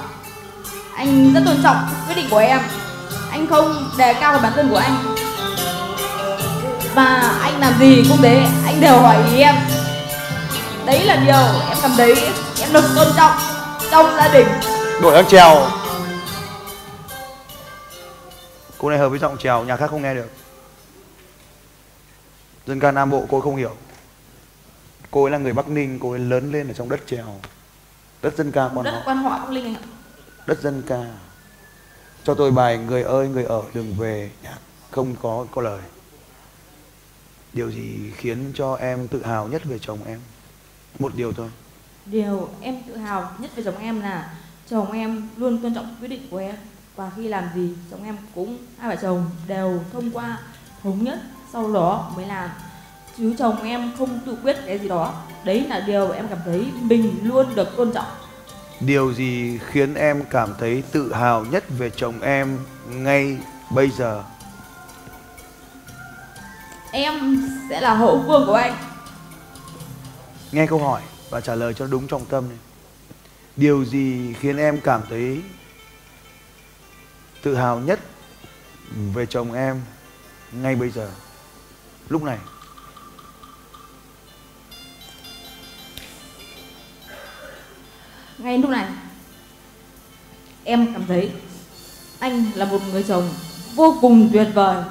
anh 0.94 1.34
rất 1.34 1.42
tôn 1.46 1.62
trọng 1.62 1.76
quyết 2.06 2.14
định 2.14 2.26
của 2.30 2.38
em. 2.38 2.60
Anh 3.30 3.46
không 3.46 3.90
đề 3.96 4.14
cao 4.14 4.32
cái 4.32 4.42
bản 4.42 4.52
thân 4.56 4.68
của 4.70 4.76
anh. 4.76 5.14
Và 6.94 7.38
anh 7.42 7.60
làm 7.60 7.78
gì 7.78 8.04
cũng 8.08 8.18
thế, 8.22 8.46
anh 8.66 8.80
đều 8.80 8.98
hỏi 8.98 9.16
ý 9.32 9.40
em. 9.40 9.54
Đấy 10.86 11.04
là 11.04 11.16
điều 11.16 11.68
em 11.68 11.78
cảm 11.82 11.90
thấy 11.96 12.14
em 12.60 12.72
được 12.72 12.84
tôn 12.96 13.06
trọng 13.16 13.32
trong 13.90 14.16
gia 14.16 14.28
đình. 14.28 14.46
Đổi 15.02 15.14
sang 15.14 15.26
trèo. 15.26 15.66
Cô 18.78 18.90
này 18.90 18.98
hợp 18.98 19.08
với 19.08 19.18
giọng 19.18 19.36
trèo, 19.38 19.64
nhà 19.64 19.76
khác 19.76 19.90
không 19.90 20.02
nghe 20.02 20.14
được. 20.14 20.30
Dân 22.66 22.80
ca 22.80 22.90
nam 22.90 23.10
bộ 23.10 23.22
cô 23.30 23.40
không 23.40 23.56
hiểu 23.56 23.76
cô 25.10 25.24
ấy 25.24 25.30
là 25.30 25.38
người 25.38 25.52
bắc 25.52 25.68
ninh 25.68 25.98
cô 26.02 26.10
ấy 26.10 26.20
lớn 26.20 26.52
lên 26.52 26.68
ở 26.68 26.74
trong 26.74 26.88
đất 26.88 27.00
trèo. 27.06 27.40
Đất 28.22 28.36
dân 28.36 28.52
ca 28.52 28.68
quan 28.74 28.84
đất 28.84 28.90
họ. 28.90 29.02
quan 29.04 29.16
họ 29.16 29.38
bắc 29.38 29.50
linh 29.50 29.74
ạ. 29.74 29.80
Đất 30.46 30.60
dân 30.62 30.82
ca. 30.86 31.04
Cho 32.24 32.34
tôi 32.34 32.50
bài 32.50 32.78
người 32.78 33.02
ơi 33.02 33.28
người 33.28 33.44
ở 33.44 33.62
đừng 33.74 33.94
về. 33.94 34.30
Nhạc 34.42 34.58
không 34.90 35.16
có 35.22 35.46
có 35.50 35.62
lời. 35.62 35.80
Điều 37.52 37.70
gì 37.70 38.12
khiến 38.16 38.52
cho 38.54 38.74
em 38.74 39.08
tự 39.08 39.26
hào 39.26 39.48
nhất 39.48 39.64
về 39.64 39.78
chồng 39.78 39.98
em? 40.06 40.20
Một 40.98 41.12
điều 41.14 41.32
thôi. 41.32 41.50
Điều 42.06 42.48
em 42.60 42.82
tự 42.88 42.96
hào 42.96 43.32
nhất 43.38 43.50
về 43.56 43.62
chồng 43.62 43.78
em 43.78 44.00
là 44.00 44.34
chồng 44.68 44.92
em 44.92 45.28
luôn 45.36 45.62
tôn 45.62 45.74
trọng 45.74 45.96
quyết 46.00 46.08
định 46.08 46.28
của 46.30 46.38
em. 46.38 46.54
Và 46.96 47.10
khi 47.16 47.28
làm 47.28 47.44
gì 47.54 47.74
chồng 47.90 48.04
em 48.04 48.16
cũng 48.34 48.58
hai 48.78 48.96
vợ 48.96 49.02
chồng 49.02 49.30
đều 49.46 49.80
thông 49.92 50.10
qua 50.10 50.38
thống 50.82 51.04
nhất 51.04 51.18
sau 51.52 51.72
đó 51.72 52.12
mới 52.16 52.26
làm 52.26 52.50
chứ 53.18 53.34
chồng 53.38 53.62
em 53.62 53.92
không 53.98 54.20
tự 54.26 54.36
quyết 54.42 54.56
cái 54.66 54.78
gì 54.78 54.88
đó. 54.88 55.22
Đấy 55.44 55.66
là 55.68 55.80
điều 55.80 56.10
em 56.10 56.28
cảm 56.28 56.38
thấy 56.44 56.66
mình 56.82 57.20
luôn 57.22 57.54
được 57.54 57.76
tôn 57.76 57.92
trọng. 57.92 58.06
Điều 58.80 59.14
gì 59.14 59.58
khiến 59.66 59.94
em 59.94 60.24
cảm 60.30 60.54
thấy 60.58 60.82
tự 60.92 61.14
hào 61.14 61.44
nhất 61.44 61.64
về 61.78 61.90
chồng 61.96 62.20
em 62.20 62.58
ngay 62.90 63.38
bây 63.70 63.90
giờ? 63.90 64.24
Em 66.92 67.42
sẽ 67.70 67.80
là 67.80 67.94
hậu 67.94 68.24
phương 68.26 68.46
của 68.46 68.54
anh. 68.54 68.76
Nghe 70.52 70.66
câu 70.66 70.78
hỏi 70.78 71.02
và 71.30 71.40
trả 71.40 71.54
lời 71.54 71.74
cho 71.74 71.86
đúng 71.86 72.06
trọng 72.06 72.24
tâm 72.24 72.48
này 72.48 72.58
điều 73.56 73.84
gì 73.84 74.34
khiến 74.40 74.56
em 74.56 74.80
cảm 74.80 75.02
thấy 75.10 75.42
tự 77.42 77.56
hào 77.56 77.78
nhất 77.78 78.00
về 79.14 79.26
chồng 79.26 79.52
em 79.52 79.80
ngay 80.52 80.76
bây 80.76 80.90
giờ? 80.90 81.10
Lúc 82.08 82.22
này 82.22 82.38
ngay 88.38 88.58
lúc 88.58 88.70
này 88.70 88.86
em 90.64 90.92
cảm 90.92 91.02
thấy 91.08 91.30
anh 92.18 92.44
là 92.54 92.64
một 92.64 92.78
người 92.92 93.02
chồng 93.02 93.28
vô 93.74 93.98
cùng 94.00 94.30
tuyệt 94.32 94.48
vời 94.54 94.84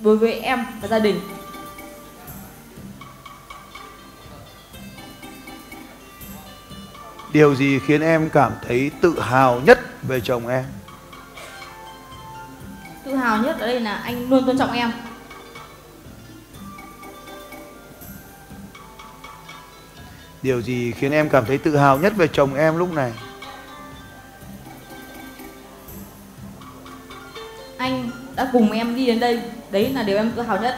đối 0.00 0.16
với 0.16 0.32
em 0.32 0.64
và 0.80 0.88
gia 0.88 0.98
đình 0.98 1.20
Điều 7.32 7.54
gì 7.54 7.78
khiến 7.78 8.00
em 8.00 8.30
cảm 8.30 8.52
thấy 8.66 8.90
tự 9.00 9.20
hào 9.20 9.60
nhất 9.60 9.78
về 10.02 10.20
chồng 10.20 10.48
em? 10.48 10.64
tự 13.04 13.16
hào 13.16 13.42
nhất 13.42 13.56
ở 13.60 13.66
đây 13.66 13.80
là 13.80 13.94
anh 13.94 14.30
luôn 14.30 14.46
tôn 14.46 14.58
trọng 14.58 14.72
em 14.72 14.92
Điều 20.42 20.62
gì 20.62 20.92
khiến 20.92 21.12
em 21.12 21.28
cảm 21.28 21.44
thấy 21.44 21.58
tự 21.58 21.76
hào 21.76 21.98
nhất 21.98 22.12
về 22.16 22.28
chồng 22.32 22.54
em 22.54 22.76
lúc 22.76 22.92
này? 22.92 23.12
anh 27.78 28.10
đã 28.36 28.50
cùng 28.52 28.72
em 28.72 28.96
đi 28.96 29.06
đến 29.06 29.20
đây 29.20 29.42
đấy 29.70 29.92
là 29.92 30.02
điều 30.02 30.16
em 30.16 30.32
tự 30.36 30.42
hào 30.42 30.62
nhất 30.62 30.76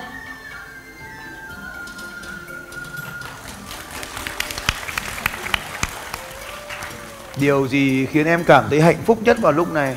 Điều 7.41 7.69
gì 7.69 8.07
khiến 8.07 8.27
em 8.27 8.45
cảm 8.45 8.65
thấy 8.71 8.81
hạnh 8.81 9.03
phúc 9.07 9.19
nhất 9.23 9.37
vào 9.41 9.53
lúc 9.53 9.73
này? 9.73 9.97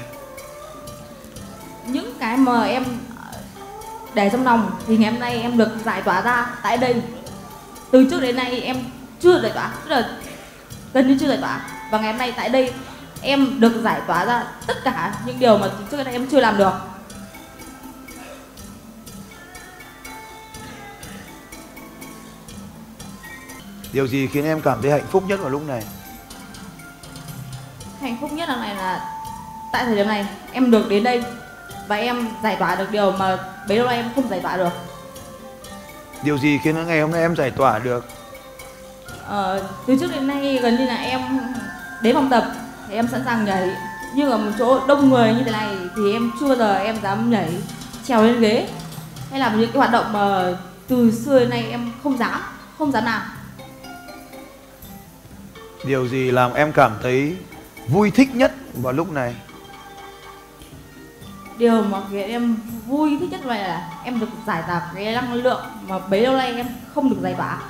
những 1.88 2.13
cái 2.19 2.38
mà 2.38 2.63
em 2.63 2.84
để 4.13 4.30
trong 4.30 4.43
lòng 4.43 4.71
thì 4.88 4.97
ngày 4.97 5.12
hôm 5.12 5.19
nay 5.19 5.41
em 5.41 5.58
được 5.58 5.69
giải 5.86 6.01
tỏa 6.01 6.21
ra 6.21 6.56
tại 6.63 6.78
đây 6.78 7.01
từ 7.91 8.08
trước 8.10 8.19
đến 8.21 8.36
nay 8.36 8.62
em 8.62 8.78
chưa 9.21 9.41
giải 9.41 9.51
tỏa 9.56 9.73
tức 9.84 9.89
là 9.89 10.10
gần 10.93 11.08
như 11.08 11.17
chưa 11.19 11.28
giải 11.28 11.38
tỏa 11.41 11.62
và 11.91 11.97
ngày 11.97 12.12
hôm 12.12 12.17
nay 12.17 12.34
tại 12.38 12.49
đây 12.49 12.73
em 13.21 13.60
được 13.60 13.82
giải 13.84 14.01
tỏa 14.08 14.25
ra 14.25 14.43
tất 14.67 14.84
cả 14.84 15.13
những 15.25 15.39
điều 15.39 15.58
mà 15.58 15.69
trước 15.91 16.04
nay 16.04 16.13
em 16.13 16.28
chưa 16.28 16.39
làm 16.39 16.58
được 16.58 16.73
Điều 23.93 24.08
gì 24.08 24.28
khiến 24.28 24.45
em 24.45 24.62
cảm 24.62 24.82
thấy 24.82 24.91
hạnh 24.91 25.08
phúc 25.12 25.23
nhất 25.28 25.39
vào 25.39 25.49
lúc 25.49 25.67
này? 25.67 25.84
hạnh 28.01 28.17
phúc 28.21 28.32
nhất 28.34 28.49
lần 28.49 28.62
này 28.62 28.75
là 28.75 29.12
tại 29.71 29.86
thời 29.86 29.95
điểm 29.95 30.08
này 30.08 30.28
em 30.51 30.71
được 30.71 30.89
đến 30.89 31.04
đây 31.04 31.23
và 31.88 31.95
em 31.95 32.28
giải 32.43 32.56
tỏa 32.60 32.75
được 32.75 32.91
điều 32.91 33.12
mà 33.12 33.38
bấy 33.67 33.78
lâu 33.78 33.88
nay 33.88 33.95
em 33.95 34.10
không 34.15 34.30
giải 34.30 34.39
tỏa 34.39 34.58
được 34.58 34.69
Điều 36.23 36.38
gì 36.38 36.60
khiến 36.63 36.88
ngày 36.88 37.01
hôm 37.01 37.12
nay 37.12 37.21
em 37.21 37.36
giải 37.36 37.51
tỏa 37.51 37.80
được? 37.80 38.06
Ờ, 39.27 39.63
từ 39.85 39.97
trước 39.99 40.11
đến 40.11 40.27
nay 40.27 40.59
gần 40.61 40.75
như 40.77 40.85
là 40.85 40.95
em 40.95 41.21
đến 42.01 42.15
phòng 42.15 42.29
tập 42.29 42.45
thì 42.88 42.95
em 42.95 43.07
sẵn 43.07 43.21
sàng 43.25 43.45
nhảy. 43.45 43.69
Nhưng 44.15 44.31
ở 44.31 44.38
một 44.38 44.51
chỗ 44.59 44.88
đông 44.88 45.09
người 45.09 45.33
như 45.33 45.41
thế 45.45 45.51
này 45.51 45.75
thì 45.95 46.13
em 46.13 46.31
chưa 46.39 46.47
bao 46.47 46.57
giờ 46.57 46.75
em 46.75 46.95
dám 47.03 47.29
nhảy 47.29 47.49
trèo 48.03 48.23
lên 48.23 48.41
ghế. 48.41 48.69
Hay 49.31 49.39
là 49.39 49.55
những 49.55 49.71
cái 49.71 49.77
hoạt 49.77 49.91
động 49.91 50.13
mà 50.13 50.53
từ 50.88 51.11
xưa 51.11 51.39
đến 51.39 51.49
nay 51.49 51.67
em 51.71 51.91
không 52.03 52.17
dám 52.17 52.41
không 52.77 52.91
dám 52.91 53.05
làm. 53.05 53.21
Điều 55.85 56.07
gì 56.07 56.31
làm 56.31 56.53
em 56.53 56.71
cảm 56.73 56.91
thấy 57.03 57.38
vui 57.88 58.11
thích 58.11 58.35
nhất 58.35 58.53
vào 58.73 58.93
lúc 58.93 59.11
này? 59.11 59.35
điều 61.57 61.83
mà 61.83 62.01
khiến 62.11 62.29
em 62.29 62.57
vui 62.88 63.17
thích 63.19 63.31
nhất 63.31 63.45
là 63.45 63.89
em 64.03 64.19
được 64.19 64.27
giải 64.47 64.63
tỏa 64.67 64.91
cái 64.95 65.13
năng 65.13 65.33
lượng 65.33 65.65
mà 65.88 65.99
bấy 65.99 66.21
lâu 66.21 66.38
nay 66.38 66.53
em 66.55 66.67
không 66.95 67.09
được 67.09 67.17
giải 67.21 67.33
tỏa 67.38 67.61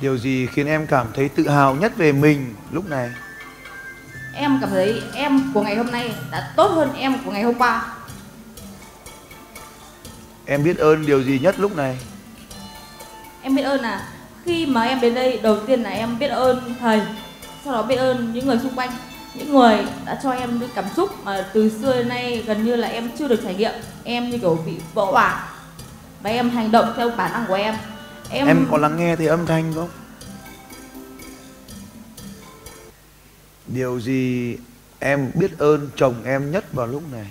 Điều 0.00 0.18
gì 0.18 0.46
khiến 0.46 0.66
em 0.66 0.86
cảm 0.86 1.06
thấy 1.14 1.28
tự 1.28 1.48
hào 1.48 1.74
nhất 1.74 1.96
về 1.96 2.12
mình 2.12 2.54
lúc 2.70 2.88
này? 2.90 3.10
em 4.36 4.58
cảm 4.60 4.70
thấy 4.70 5.02
em 5.14 5.50
của 5.54 5.62
ngày 5.62 5.76
hôm 5.76 5.90
nay 5.90 6.14
đã 6.30 6.52
tốt 6.56 6.66
hơn 6.68 6.92
em 6.98 7.14
của 7.24 7.30
ngày 7.30 7.42
hôm 7.42 7.54
qua 7.54 7.86
Em 10.46 10.64
biết 10.64 10.78
ơn 10.78 11.06
điều 11.06 11.22
gì 11.22 11.38
nhất 11.38 11.54
lúc 11.58 11.76
này? 11.76 11.98
em 13.42 13.54
biết 13.56 13.62
ơn 13.62 13.80
là 13.80 14.06
khi 14.44 14.66
mà 14.66 14.82
em 14.82 15.00
đến 15.00 15.14
đây 15.14 15.40
đầu 15.42 15.58
tiên 15.66 15.82
là 15.82 15.90
em 15.90 16.18
biết 16.18 16.28
ơn 16.28 16.74
thầy 16.80 17.00
sau 17.64 17.72
đó 17.72 17.82
biết 17.82 17.96
ơn 17.96 18.32
những 18.32 18.46
người 18.46 18.58
xung 18.62 18.74
quanh 18.76 18.90
những 19.34 19.52
người 19.52 19.76
đã 20.06 20.20
cho 20.22 20.30
em 20.30 20.58
những 20.60 20.70
cảm 20.74 20.84
xúc 20.96 21.24
mà 21.24 21.44
từ 21.52 21.70
xưa 21.80 21.92
đến 21.96 22.08
nay 22.08 22.44
gần 22.46 22.64
như 22.64 22.76
là 22.76 22.88
em 22.88 23.10
chưa 23.18 23.28
được 23.28 23.40
trải 23.44 23.54
nghiệm 23.54 23.72
em 24.04 24.30
như 24.30 24.38
kiểu 24.38 24.58
bị 24.66 24.72
vỡ 24.94 25.04
hòa 25.04 25.48
và 26.22 26.30
em 26.30 26.50
hành 26.50 26.70
động 26.70 26.92
theo 26.96 27.10
bản 27.10 27.32
năng 27.32 27.44
của 27.48 27.54
em 27.54 27.74
em, 28.34 28.46
Em 28.46 28.66
có 28.70 28.78
lắng 28.78 28.96
nghe 28.96 29.16
thấy 29.16 29.26
âm 29.26 29.46
thanh 29.46 29.72
không? 29.74 29.88
Điều 33.66 34.00
gì 34.00 34.56
em 34.98 35.30
biết 35.34 35.58
ơn 35.58 35.90
chồng 35.96 36.14
em 36.24 36.50
nhất 36.50 36.72
vào 36.72 36.86
lúc 36.86 37.02
này? 37.12 37.26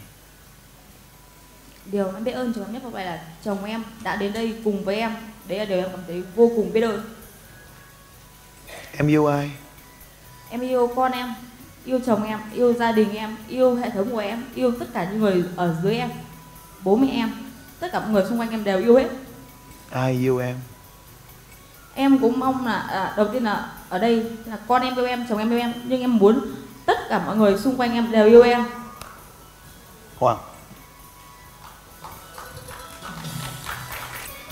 điều 1.86 2.06
em 2.06 2.24
biết 2.24 2.32
ơn 2.32 2.54
chồng 2.54 2.64
em 2.66 2.74
nhất 2.74 2.82
vậy 2.92 3.06
là 3.06 3.24
chồng 3.44 3.66
em 3.66 3.84
đã 4.04 4.16
đến 4.16 4.34
đây 4.34 4.56
cùng 4.64 4.84
với 4.84 4.96
em 4.96 5.12
đấy 5.48 5.60
là 5.60 5.66
điều 5.66 5.78
em 5.78 5.90
cảm 5.92 6.00
thấy 6.08 6.24
vô 6.36 6.52
cùng 6.56 6.74
biết 6.74 6.82
ơn 6.82 7.04
Em 8.98 9.08
yêu 9.08 9.26
ai? 9.26 9.52
em 10.50 10.62
yêu 10.62 10.92
con 10.96 11.12
em 11.12 11.34
yêu 11.86 12.00
chồng 12.06 12.24
em 12.24 12.40
yêu 12.54 12.74
gia 12.74 12.92
đình 12.92 13.16
em 13.16 13.36
yêu 13.48 13.76
hệ 13.76 13.90
thống 13.90 14.12
của 14.12 14.18
em 14.20 14.44
yêu 14.56 14.72
tất 14.80 14.86
cả 14.94 15.10
những 15.12 15.20
người 15.20 15.44
ở 15.56 15.76
dưới 15.84 15.96
em 15.96 16.10
bố 16.84 16.96
mẹ 16.96 17.08
em 17.12 17.32
tất 17.80 17.88
cả 17.92 18.00
mọi 18.00 18.10
người 18.10 18.24
xung 18.30 18.40
quanh 18.40 18.50
em 18.50 18.64
đều 18.64 18.80
yêu 18.80 18.96
hết 18.96 19.08
Ai 19.90 20.12
yêu 20.14 20.38
em? 20.38 20.56
Em 21.96 22.20
cũng 22.20 22.40
mong 22.40 22.66
là 22.66 22.80
à, 22.80 23.14
đầu 23.18 23.28
tiên 23.34 23.44
là 23.44 23.70
ở 23.90 24.00
đây 24.00 24.32
là 24.46 24.58
con 24.68 24.82
em 24.82 24.96
yêu 24.96 25.06
em 25.06 25.26
chồng 25.30 25.38
em 25.38 25.50
yêu 25.50 25.60
em 25.60 25.74
nhưng 25.84 26.02
em 26.02 26.18
muốn 26.18 26.40
tất 26.86 27.10
cả 27.10 27.22
mọi 27.26 27.38
người 27.38 27.58
xung 27.58 27.78
quanh 27.78 27.94
em 27.94 28.12
đều 28.12 28.28
yêu 28.28 28.42
em. 28.42 28.66
Hoàng. 30.18 30.38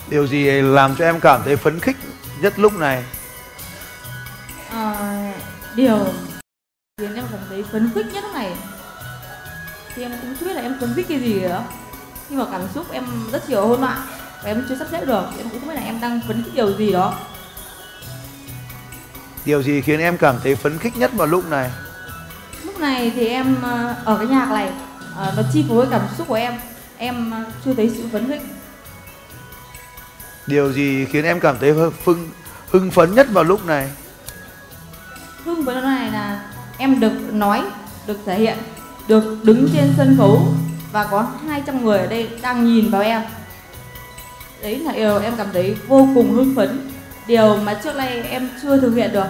Điều 0.09 0.27
gì 0.27 0.61
làm 0.61 0.95
cho 0.95 1.05
em 1.05 1.19
cảm 1.19 1.41
thấy 1.45 1.55
phấn 1.55 1.79
khích 1.79 1.97
nhất 2.41 2.59
lúc 2.59 2.73
này? 2.73 3.03
à, 4.71 5.33
điều 5.75 5.97
khiến 6.97 7.15
em 7.15 7.25
cảm 7.31 7.39
thấy 7.49 7.63
phấn 7.63 7.91
khích 7.95 8.05
nhất 8.13 8.23
lúc 8.23 8.33
này? 8.33 8.55
Thì 9.95 10.03
em 10.03 10.11
cũng 10.21 10.35
chưa 10.39 10.45
biết 10.45 10.53
là 10.53 10.61
em 10.61 10.77
phấn 10.79 10.93
khích 10.95 11.05
cái 11.09 11.19
gì 11.19 11.41
nữa 11.41 11.63
nhưng 12.29 12.39
mà 12.39 12.45
cảm 12.51 12.61
xúc 12.75 12.85
em 12.91 13.03
rất 13.31 13.49
nhiều 13.49 13.67
hỗn 13.67 13.81
loạn 13.81 13.97
và 14.43 14.49
em 14.49 14.65
chưa 14.69 14.75
sắp 14.75 14.87
xếp 14.91 15.05
được 15.05 15.23
em 15.37 15.49
cũng 15.49 15.59
không 15.59 15.69
biết 15.69 15.75
là 15.75 15.81
em 15.81 16.01
đang 16.01 16.21
phấn 16.27 16.43
khích 16.43 16.55
điều 16.55 16.77
gì 16.77 16.91
đó 16.91 17.13
Điều 19.45 19.63
gì 19.63 19.81
khiến 19.81 19.99
em 19.99 20.17
cảm 20.17 20.35
thấy 20.43 20.55
phấn 20.55 20.77
khích 20.77 20.97
nhất 20.97 21.11
vào 21.13 21.27
lúc 21.27 21.49
này? 21.49 21.71
lúc 22.65 22.79
này 22.79 23.11
thì 23.15 23.27
em 23.27 23.55
ờ, 23.61 23.95
ở 24.05 24.17
cái 24.17 24.27
nhạc 24.27 24.51
này 24.51 24.69
ờ, 25.15 25.33
nó 25.37 25.43
chi 25.53 25.65
phối 25.69 25.85
cảm 25.91 26.01
xúc 26.17 26.27
của 26.27 26.33
em 26.33 26.53
em 26.97 27.31
ờ, 27.31 27.43
chưa 27.65 27.73
thấy 27.73 27.91
sự 27.95 28.03
phấn 28.11 28.27
khích 28.27 28.41
Điều 30.47 30.73
gì 30.73 31.05
khiến 31.05 31.25
em 31.25 31.39
cảm 31.39 31.55
thấy 31.59 31.71
hưng, 31.71 32.29
hưng 32.71 32.91
phấn 32.91 33.15
nhất 33.15 33.27
vào 33.31 33.43
lúc 33.43 33.65
này? 33.65 33.91
hưng 35.45 35.65
nó 35.65 35.81
này 35.81 36.11
là 36.11 36.43
em 36.77 36.99
được 36.99 37.13
nói 37.33 37.63
được 38.07 38.17
thể 38.25 38.39
hiện 38.39 38.57
được 39.07 39.37
đứng 39.43 39.69
trên 39.73 39.93
sân 39.97 40.15
khấu 40.17 40.53
và 40.91 41.07
có 41.11 41.27
200 41.47 41.85
người 41.85 41.99
ở 41.99 42.07
đây 42.07 42.29
đang 42.41 42.65
nhìn 42.65 42.91
vào 42.91 43.01
em 43.01 43.21
đấy 44.61 44.79
là 44.79 44.91
điều 44.91 45.19
em 45.19 45.33
cảm 45.37 45.47
thấy 45.53 45.75
vô 45.87 46.07
cùng 46.15 46.31
hưng 46.31 46.55
phấn 46.55 46.90
điều 47.27 47.55
mà 47.57 47.73
trước 47.83 47.95
đây 47.95 48.21
em 48.21 48.49
chưa 48.61 48.79
thực 48.79 48.95
hiện 48.95 49.13
được 49.13 49.27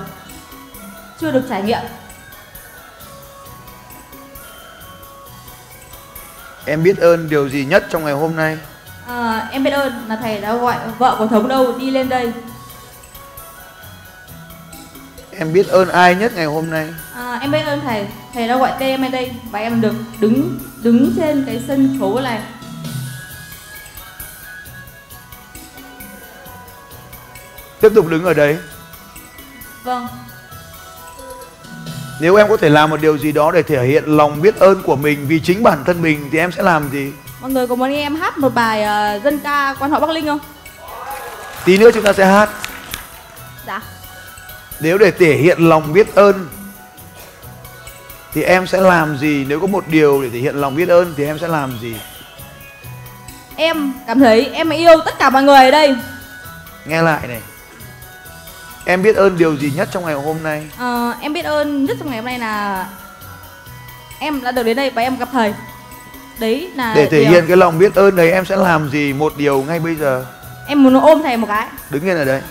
chưa 1.21 1.31
được 1.31 1.43
trải 1.49 1.61
nghiệm 1.63 1.79
Em 6.65 6.83
biết 6.83 6.97
ơn 6.97 7.29
điều 7.29 7.49
gì 7.49 7.65
nhất 7.65 7.85
trong 7.89 8.03
ngày 8.05 8.13
hôm 8.13 8.35
nay? 8.35 8.57
à, 9.07 9.47
em 9.51 9.63
biết 9.63 9.71
ơn 9.71 9.93
là 10.07 10.15
thầy 10.15 10.41
đã 10.41 10.55
gọi 10.55 10.75
vợ 10.97 11.15
của 11.19 11.27
thống 11.27 11.47
đâu 11.47 11.77
đi 11.79 11.91
lên 11.91 12.09
đây 12.09 12.31
Em 15.37 15.53
biết 15.53 15.67
ơn 15.67 15.89
ai 15.89 16.15
nhất 16.15 16.31
ngày 16.35 16.45
hôm 16.45 16.69
nay? 16.69 16.93
À, 17.15 17.37
em 17.41 17.51
biết 17.51 17.61
ơn 17.65 17.81
thầy, 17.81 18.05
thầy 18.33 18.47
đã 18.47 18.57
gọi 18.57 18.71
tên 18.79 18.89
em 18.89 19.01
lên 19.01 19.11
đây 19.11 19.31
và 19.51 19.59
em 19.59 19.81
được 19.81 19.93
đứng 20.19 20.59
đứng 20.83 21.13
trên 21.17 21.43
cái 21.45 21.63
sân 21.67 21.97
khấu 21.99 22.19
này. 22.19 22.39
Tiếp 27.81 27.91
tục 27.95 28.07
đứng 28.09 28.23
ở 28.23 28.33
đấy. 28.33 28.57
Vâng, 29.83 30.07
Nếu 32.19 32.35
em 32.35 32.49
có 32.49 32.57
thể 32.57 32.69
làm 32.69 32.89
một 32.89 33.01
điều 33.01 33.17
gì 33.17 33.31
đó 33.31 33.51
để 33.51 33.63
thể 33.63 33.85
hiện 33.85 34.03
lòng 34.05 34.41
biết 34.41 34.55
ơn 34.59 34.81
của 34.83 34.95
mình 34.95 35.25
vì 35.27 35.39
chính 35.39 35.63
bản 35.63 35.83
thân 35.85 36.01
mình 36.01 36.29
thì 36.31 36.37
em 36.37 36.51
sẽ 36.51 36.63
làm 36.63 36.89
gì? 36.91 37.11
mọi 37.41 37.51
người 37.51 37.67
có 37.67 37.75
muốn 37.75 37.89
nghe 37.89 38.01
em 38.01 38.15
hát 38.15 38.37
một 38.37 38.53
bài 38.53 38.83
ờ, 38.83 39.19
dân 39.23 39.39
ca 39.39 39.75
quan 39.79 39.91
họ 39.91 39.99
Bắc 39.99 40.09
Linh 40.09 40.25
không? 40.25 40.39
Tí 41.65 41.77
nữa 41.77 41.89
chúng 41.93 42.03
ta 42.03 42.13
sẽ 42.13 42.25
hát. 42.25 42.49
Dạ. 43.67 43.81
Nếu 44.79 44.97
để 44.97 45.11
thể 45.11 45.33
hiện 45.35 45.69
lòng 45.69 45.93
biết 45.93 46.15
ơn 46.15 46.47
thì 48.33 48.43
em 48.43 48.67
sẽ 48.67 48.81
làm 48.81 49.17
gì? 49.17 49.45
Nếu 49.47 49.59
có 49.59 49.67
một 49.67 49.83
điều 49.87 50.21
để 50.21 50.29
thể 50.29 50.39
hiện 50.39 50.55
lòng 50.55 50.75
biết 50.75 50.89
ơn 50.89 51.13
thì 51.17 51.25
em 51.25 51.39
sẽ 51.39 51.47
làm 51.47 51.77
gì? 51.81 51.95
Em 53.55 53.93
cảm 54.07 54.19
thấy 54.19 54.45
em 54.45 54.69
yêu 54.69 54.93
tất 55.05 55.19
cả 55.19 55.29
mọi 55.29 55.43
người 55.43 55.65
ở 55.65 55.71
đây. 55.71 55.95
Nghe 56.85 57.01
lại 57.01 57.27
này. 57.27 57.41
Em 58.85 59.03
biết 59.03 59.15
ơn 59.15 59.37
điều 59.37 59.55
gì 59.57 59.71
nhất 59.75 59.89
trong 59.91 60.05
ngày 60.05 60.13
hôm 60.13 60.43
nay? 60.43 60.67
Ờ, 60.77 61.13
em 61.21 61.33
biết 61.33 61.45
ơn 61.45 61.85
nhất 61.85 61.97
trong 61.99 62.07
ngày 62.09 62.17
hôm 62.17 62.25
nay 62.25 62.39
là 62.39 62.85
em 64.19 64.43
đã 64.43 64.51
được 64.51 64.63
đến 64.63 64.77
đây 64.77 64.89
và 64.89 65.01
em 65.01 65.17
gặp 65.17 65.29
thầy. 65.31 65.53
Đấy 66.39 66.71
là 66.75 66.93
Để 66.95 67.05
thể 67.11 67.19
điều- 67.19 67.29
hiện 67.31 67.45
cái 67.47 67.57
lòng 67.57 67.79
biết 67.79 67.95
ơn 67.95 68.15
đấy 68.15 68.31
em 68.31 68.45
sẽ 68.45 68.55
làm 68.55 68.89
gì? 68.89 69.13
Một 69.13 69.33
điều 69.37 69.63
ngay 69.63 69.79
bây 69.79 69.95
giờ. 69.95 70.25
em 70.67 70.83
muốn 70.83 71.01
ôm 71.01 71.21
thầy 71.23 71.37
một 71.37 71.47
cái. 71.47 71.67
Đứng 71.89 72.07
lên 72.07 72.17
ở 72.17 72.25
đấy. 72.25 72.41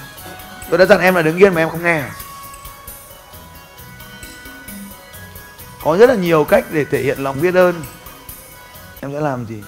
tôi 0.71 0.79
đã 0.79 0.85
dặn 0.87 1.01
em 1.01 1.15
là 1.15 1.23
đứng 1.23 1.37
yên 1.39 1.55
mà 1.55 1.63
em 1.63 1.71
không 1.71 1.83
nghe 1.83 2.03
có 5.85 5.97
rất 5.97 6.09
là 6.09 6.15
nhiều 6.15 6.45
cách 6.45 6.65
để 6.73 6.85
thể 6.85 7.03
hiện 7.03 7.19
lòng 7.19 7.41
biết 7.41 7.55
ơn 7.55 7.83
em 9.01 9.13
sẽ 9.13 9.21
làm 9.21 9.47
gì 9.47 9.63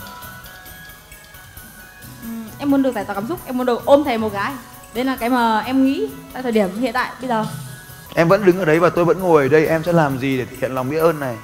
Ừ, 2.22 2.28
em 2.58 2.70
muốn 2.70 2.82
được 2.82 2.94
giải 2.94 3.04
tỏa 3.04 3.14
cảm 3.14 3.28
xúc 3.28 3.40
em 3.46 3.56
muốn 3.58 3.66
được 3.66 3.84
ôm 3.84 4.04
thầy 4.04 4.18
một 4.18 4.32
gái 4.32 4.52
đấy 4.94 5.04
là 5.04 5.16
cái 5.16 5.28
mà 5.28 5.60
em 5.60 5.84
nghĩ 5.84 6.08
tại 6.32 6.42
thời 6.42 6.52
điểm 6.52 6.80
hiện 6.80 6.92
tại 6.92 7.10
bây 7.20 7.28
giờ. 7.28 7.46
Em 8.14 8.28
vẫn 8.28 8.44
đứng 8.44 8.58
ở 8.58 8.64
đấy 8.64 8.80
và 8.80 8.90
tôi 8.90 9.04
vẫn 9.04 9.20
ngồi 9.20 9.42
ở 9.42 9.48
đây 9.48 9.66
em 9.66 9.82
sẽ 9.84 9.92
làm 9.92 10.18
gì 10.18 10.38
để 10.38 10.44
thể 10.44 10.56
hiện 10.60 10.74
lòng 10.74 10.90
biết 10.90 10.98
ơn 10.98 11.20
này? 11.20 11.36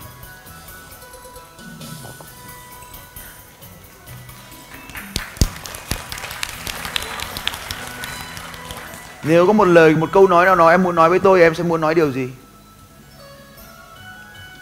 Nếu 9.22 9.46
có 9.46 9.52
một 9.52 9.64
lời 9.64 9.96
một 9.96 10.12
câu 10.12 10.26
nói 10.26 10.46
nào 10.46 10.56
đó 10.56 10.68
em 10.68 10.82
muốn 10.82 10.94
nói 10.94 11.08
với 11.08 11.18
tôi 11.18 11.40
em 11.40 11.54
sẽ 11.54 11.62
muốn 11.62 11.80
nói 11.80 11.94
điều 11.94 12.12
gì? 12.12 12.30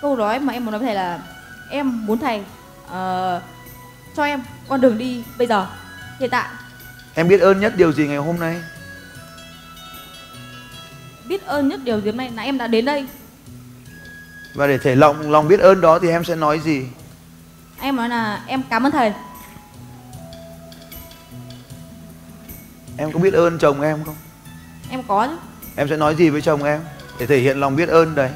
Câu 0.02 0.16
nói 0.16 0.38
mà 0.38 0.52
em 0.52 0.64
muốn 0.64 0.72
nói 0.72 0.78
với 0.78 0.86
thầy 0.86 0.94
là 0.94 1.20
em 1.70 2.06
muốn 2.06 2.18
thầy 2.18 2.42
ờ, 2.90 3.40
cho 4.16 4.24
em 4.24 4.42
con 4.68 4.80
đường 4.80 4.98
đi 4.98 5.24
bây 5.38 5.46
giờ 5.46 5.66
hiện 6.20 6.30
tại. 6.30 6.48
Em 7.14 7.28
biết 7.28 7.40
ơn 7.40 7.60
nhất 7.60 7.72
điều 7.76 7.92
gì 7.92 8.06
ngày 8.06 8.16
hôm 8.16 8.40
nay 8.40 8.62
biết 11.28 11.46
ơn 11.46 11.68
nhất 11.68 11.80
điều 11.84 12.00
gì 12.00 12.06
hôm 12.06 12.16
nay 12.16 12.30
là 12.30 12.42
em 12.42 12.58
đã 12.58 12.66
đến 12.66 12.84
đây. 12.84 13.06
Và 14.54 14.66
để 14.66 14.78
thể 14.78 14.96
lòng 14.96 15.30
lòng 15.30 15.48
biết 15.48 15.60
ơn 15.60 15.80
đó 15.80 15.98
thì 15.98 16.08
em 16.08 16.24
sẽ 16.24 16.36
nói 16.36 16.60
gì? 16.60 16.86
Em 17.80 17.96
nói 17.96 18.08
là 18.08 18.42
em 18.46 18.62
cảm 18.70 18.86
ơn 18.86 18.92
thầy. 18.92 19.12
Em 22.98 23.12
có 23.12 23.20
biết 23.20 23.34
ơn 23.34 23.58
chồng 23.58 23.80
em 23.80 24.04
không? 24.04 24.16
Em 24.90 25.02
có 25.02 25.26
chứ. 25.26 25.36
Em 25.76 25.88
sẽ 25.88 25.96
nói 25.96 26.14
gì 26.14 26.30
với 26.30 26.42
chồng 26.42 26.64
em 26.64 26.80
để 27.18 27.26
thể 27.26 27.38
hiện 27.38 27.60
lòng 27.60 27.76
biết 27.76 27.88
ơn 27.88 28.14
đấy? 28.14 28.30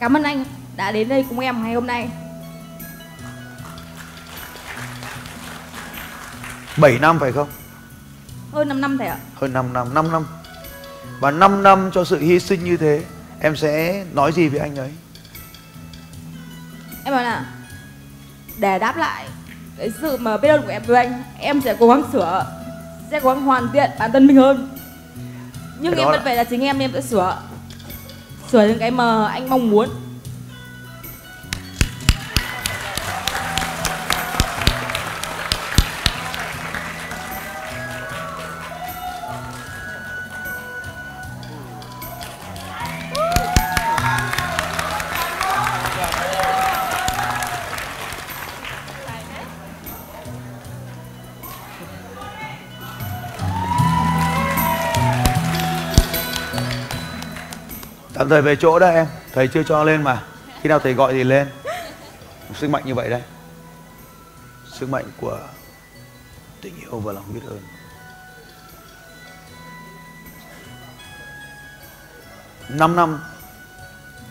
Cảm 0.00 0.16
ơn 0.16 0.22
anh 0.22 0.44
đã 0.76 0.92
đến 0.92 1.08
đây 1.08 1.24
cùng 1.28 1.40
em 1.40 1.62
ngày 1.62 1.74
hôm 1.74 1.86
nay. 1.86 2.08
7 6.76 6.98
năm 6.98 7.18
phải 7.18 7.32
không? 7.32 7.48
Hơn 8.52 8.68
5 8.68 8.80
năm 8.80 8.98
thầy 8.98 9.08
ạ. 9.08 9.18
Hơn 9.34 9.52
5 9.52 9.72
năm 9.72 9.94
5 9.94 10.12
năm 10.12 10.26
và 11.20 11.30
5 11.30 11.62
năm 11.62 11.90
cho 11.94 12.04
sự 12.04 12.18
hy 12.18 12.40
sinh 12.40 12.64
như 12.64 12.76
thế 12.76 13.02
em 13.40 13.56
sẽ 13.56 14.04
nói 14.12 14.32
gì 14.32 14.48
với 14.48 14.60
anh 14.60 14.76
ấy? 14.76 14.90
Em 17.04 17.14
nói 17.14 17.24
là 17.24 17.44
để 18.58 18.78
đáp 18.78 18.96
lại 18.96 19.26
cái 19.78 19.90
sự 20.02 20.16
mà 20.16 20.36
biết 20.36 20.48
ơn 20.48 20.62
của 20.62 20.68
em 20.68 20.82
với 20.86 20.96
anh 21.06 21.22
em 21.38 21.60
sẽ 21.60 21.76
cố 21.78 21.88
gắng 21.88 22.02
sửa 22.12 22.46
sẽ 23.10 23.20
cố 23.20 23.28
gắng 23.34 23.42
hoàn 23.42 23.68
thiện 23.72 23.90
bản 23.98 24.12
thân 24.12 24.26
mình 24.26 24.36
hơn. 24.36 24.68
Nhưng 25.80 25.92
Cái 25.92 26.00
em 26.00 26.06
vẫn 26.06 26.14
là- 26.16 26.24
phải 26.24 26.36
là 26.36 26.44
chính 26.44 26.60
em 26.60 26.78
em 26.78 26.90
sẽ 26.94 27.00
sửa 27.00 27.42
sửa 28.52 28.66
những 28.66 28.78
cái 28.78 28.90
mà 28.90 29.26
anh 29.28 29.50
mong 29.50 29.70
muốn 29.70 29.88
tạm 58.26 58.30
thời 58.30 58.42
về 58.42 58.56
chỗ 58.56 58.78
đó 58.78 58.88
em. 58.88 59.06
Thầy 59.32 59.48
chưa 59.48 59.62
cho 59.62 59.84
lên 59.84 60.02
mà. 60.02 60.22
Khi 60.62 60.68
nào 60.68 60.78
thầy 60.78 60.94
gọi 60.94 61.12
thì 61.12 61.24
lên. 61.24 61.48
Sức 62.54 62.70
mạnh 62.70 62.82
như 62.86 62.94
vậy 62.94 63.10
đấy. 63.10 63.22
Sức 64.72 64.88
mạnh 64.88 65.04
của 65.20 65.38
tình 66.60 66.74
yêu 66.80 67.00
và 67.00 67.12
lòng 67.12 67.24
biết 67.34 67.40
ơn. 67.48 67.60
Năm 72.68 72.96
năm 72.96 73.20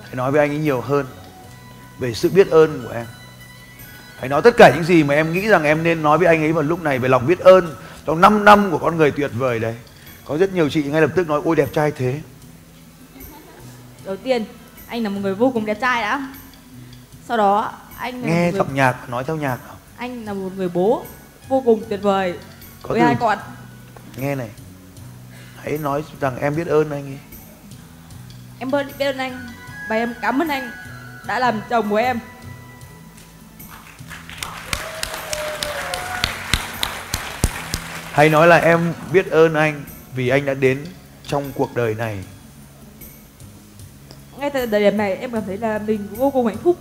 hãy 0.04 0.16
nói 0.16 0.32
với 0.32 0.40
anh 0.40 0.50
ấy 0.50 0.58
nhiều 0.58 0.82
hơn 0.82 1.06
về 2.00 2.14
sự 2.14 2.30
biết 2.30 2.50
ơn 2.50 2.84
của 2.88 2.94
em. 2.94 3.06
Hãy 4.18 4.30
nói 4.30 4.42
tất 4.42 4.58
cả 4.58 4.72
những 4.76 4.84
gì 4.84 5.04
mà 5.04 5.14
em 5.14 5.34
nghĩ 5.34 5.48
rằng 5.48 5.64
em 5.64 5.84
nên 5.84 6.04
nói 6.04 6.18
với 6.18 6.28
anh 6.28 6.42
ấy 6.42 6.54
vào 6.54 6.64
lúc 6.64 6.84
này 6.84 7.00
về 7.00 7.10
lòng 7.10 7.28
biết 7.28 7.40
ơn 7.40 7.76
trong 8.06 8.22
5 8.22 8.46
năm 8.46 8.72
của 8.72 8.78
con 8.78 8.98
người 8.98 9.12
tuyệt 9.12 9.32
vời 9.34 9.60
đấy. 9.60 9.76
Có 10.26 10.38
rất 10.38 10.54
nhiều 10.54 10.70
chị 10.70 10.84
ngay 10.84 11.02
lập 11.02 11.12
tức 11.16 11.28
nói, 11.28 11.42
ôi, 11.46 11.56
đẹp 11.56 11.70
trai 11.74 11.92
thế 11.92 12.22
đầu 14.06 14.16
tiên 14.18 14.46
anh 14.88 15.04
là 15.04 15.10
một 15.10 15.20
người 15.22 15.36
vô 15.36 15.52
cùng 15.54 15.66
đẹp 15.66 15.78
trai 15.82 16.02
đã. 16.02 16.28
Sau 17.28 17.38
đó 17.38 17.72
anh 17.98 18.22
là 18.22 18.28
nghe 18.28 18.42
người, 18.52 18.58
giọng 18.58 18.76
nhạc 18.76 19.10
nói 19.10 19.24
theo 19.24 19.36
nhạc 19.36 19.58
anh 19.98 20.26
là 20.26 20.34
một 20.34 20.50
người 20.56 20.70
bố 20.70 21.06
vô 21.48 21.62
cùng 21.66 21.84
tuyệt 21.90 22.02
vời 22.02 22.40
Có 22.82 22.90
với 22.90 23.00
từ- 23.00 23.06
hai 23.06 23.16
con. 23.20 23.38
Nghe 24.18 24.36
này. 24.36 24.50
Hãy 25.64 25.78
nói 25.78 26.04
rằng 26.20 26.38
em 26.40 26.56
biết 26.56 26.68
ơn 26.68 26.92
anh 26.92 27.04
ấy. 27.06 27.20
Em 28.60 28.72
biết 28.72 28.98
biết 29.00 29.06
ơn 29.06 29.18
anh 29.18 29.48
và 29.90 29.96
em 29.96 30.14
cảm 30.22 30.42
ơn 30.42 30.48
anh 30.48 30.72
đã 31.28 31.40
làm 31.40 31.62
chồng 31.70 31.90
của 31.90 31.96
em. 31.96 32.20
Hãy 38.12 38.30
nói 38.30 38.48
là 38.48 38.58
em 38.58 38.94
biết 39.12 39.32
ơn 39.32 39.54
anh 39.54 39.84
vì 40.16 40.30
anh 40.30 40.46
đã 40.46 40.54
đến 40.54 40.86
trong 41.28 41.52
cuộc 41.56 41.76
đời 41.76 41.94
này 41.96 42.24
ngay 44.46 44.50
tại 44.50 44.68
thời 44.68 44.80
điểm 44.80 44.98
này 44.98 45.16
em 45.16 45.32
cảm 45.32 45.44
thấy 45.46 45.58
là 45.58 45.80
mình 45.88 46.08
vô 46.12 46.30
cùng 46.30 46.46
hạnh 46.48 46.58
phúc. 46.64 46.78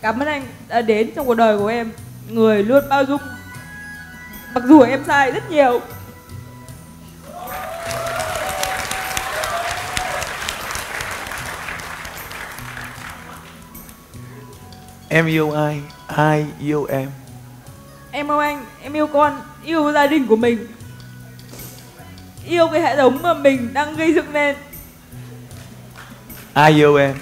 Cảm 0.00 0.22
ơn 0.22 0.28
anh 0.28 0.46
đã 0.68 0.80
đến 0.80 1.10
trong 1.16 1.26
cuộc 1.26 1.34
đời 1.34 1.58
của 1.58 1.66
em. 1.66 1.92
Người 2.28 2.62
luôn 2.62 2.88
bao 2.88 3.04
dung. 3.04 3.20
Mặc 4.54 4.64
dù 4.68 4.80
em 4.80 5.04
sai 5.06 5.30
rất 5.30 5.50
nhiều. 5.50 5.80
Em 15.08 15.26
yêu 15.26 15.52
ai? 15.52 15.80
Ai 16.06 16.46
yêu 16.60 16.84
em? 16.84 17.10
Em 18.10 18.30
yêu 18.30 18.38
anh 18.38 18.64
em 18.82 18.92
yêu 18.92 19.06
con 19.06 19.40
yêu 19.64 19.92
gia 19.92 20.06
đình 20.06 20.26
của 20.26 20.36
mình. 20.36 20.66
Yêu 22.48 22.68
cái 22.72 22.82
hệ 22.82 22.96
thống 22.96 23.18
mà 23.22 23.34
mình 23.34 23.72
đang 23.72 23.96
gây 23.96 24.14
dựng 24.14 24.32
nên 24.32 24.56
ai 26.56 26.72
yêu 26.72 26.96
em? 26.96 27.14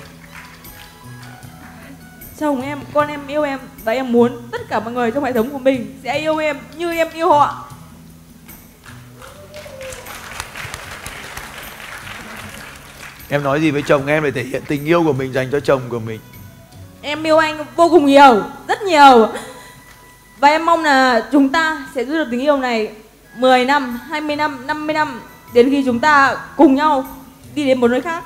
Chồng 2.39 2.63
em 2.63 2.81
con 2.93 3.09
em 3.09 3.27
yêu 3.27 3.43
em 3.43 3.59
và 3.85 3.93
em 3.93 4.13
muốn 4.13 4.49
tất 4.51 4.69
cả 4.69 4.81
mọi 4.81 4.93
người 4.93 5.11
trong 5.11 5.25
hệ 5.25 5.33
thống 5.33 5.51
của 5.51 5.59
mình 5.59 6.01
sẽ 6.05 6.19
yêu 6.19 6.37
em 6.37 6.59
như 6.77 6.93
em 6.93 7.09
yêu 7.15 7.29
họ. 7.29 7.69
Em 13.29 13.43
nói 13.43 13.61
gì 13.61 13.71
với 13.71 13.83
chồng 13.83 14.07
em 14.07 14.23
để 14.23 14.31
thể 14.31 14.43
hiện 14.43 14.63
tình 14.69 14.85
yêu 14.85 15.05
của 15.05 15.13
mình 15.13 15.33
dành 15.33 15.49
cho 15.53 15.61
chồng 15.61 15.83
của 15.89 16.01
mình? 16.01 16.21
Em 17.03 17.23
yêu 17.23 17.39
anh 17.39 17.65
vô 17.77 17.89
cùng 17.89 18.07
nhiều 18.07 18.43
rất 18.69 18.83
nhiều. 18.83 19.29
Và 20.39 20.49
em 20.49 20.67
mong 20.67 20.85
là 20.85 21.29
chúng 21.33 21.49
ta 21.49 21.87
sẽ 21.95 22.05
giữ 22.05 22.13
được 22.13 22.29
tình 22.31 22.41
yêu 22.41 22.57
này 22.57 22.93
10 23.37 23.65
năm 23.65 24.01
20 24.09 24.37
năm 24.37 24.67
50 24.67 24.95
năm 24.95 25.21
đến 25.55 25.71
khi 25.71 25.83
chúng 25.87 26.01
ta 26.01 26.37
cùng 26.57 26.75
nhau 26.75 27.07
đi 27.55 27.67
đến 27.67 27.81
một 27.81 27.89
nơi 27.89 28.01
khác 28.01 28.25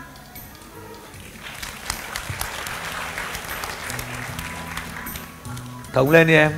thống 5.92 6.10
lên 6.10 6.26
đi 6.26 6.34
em 6.34 6.52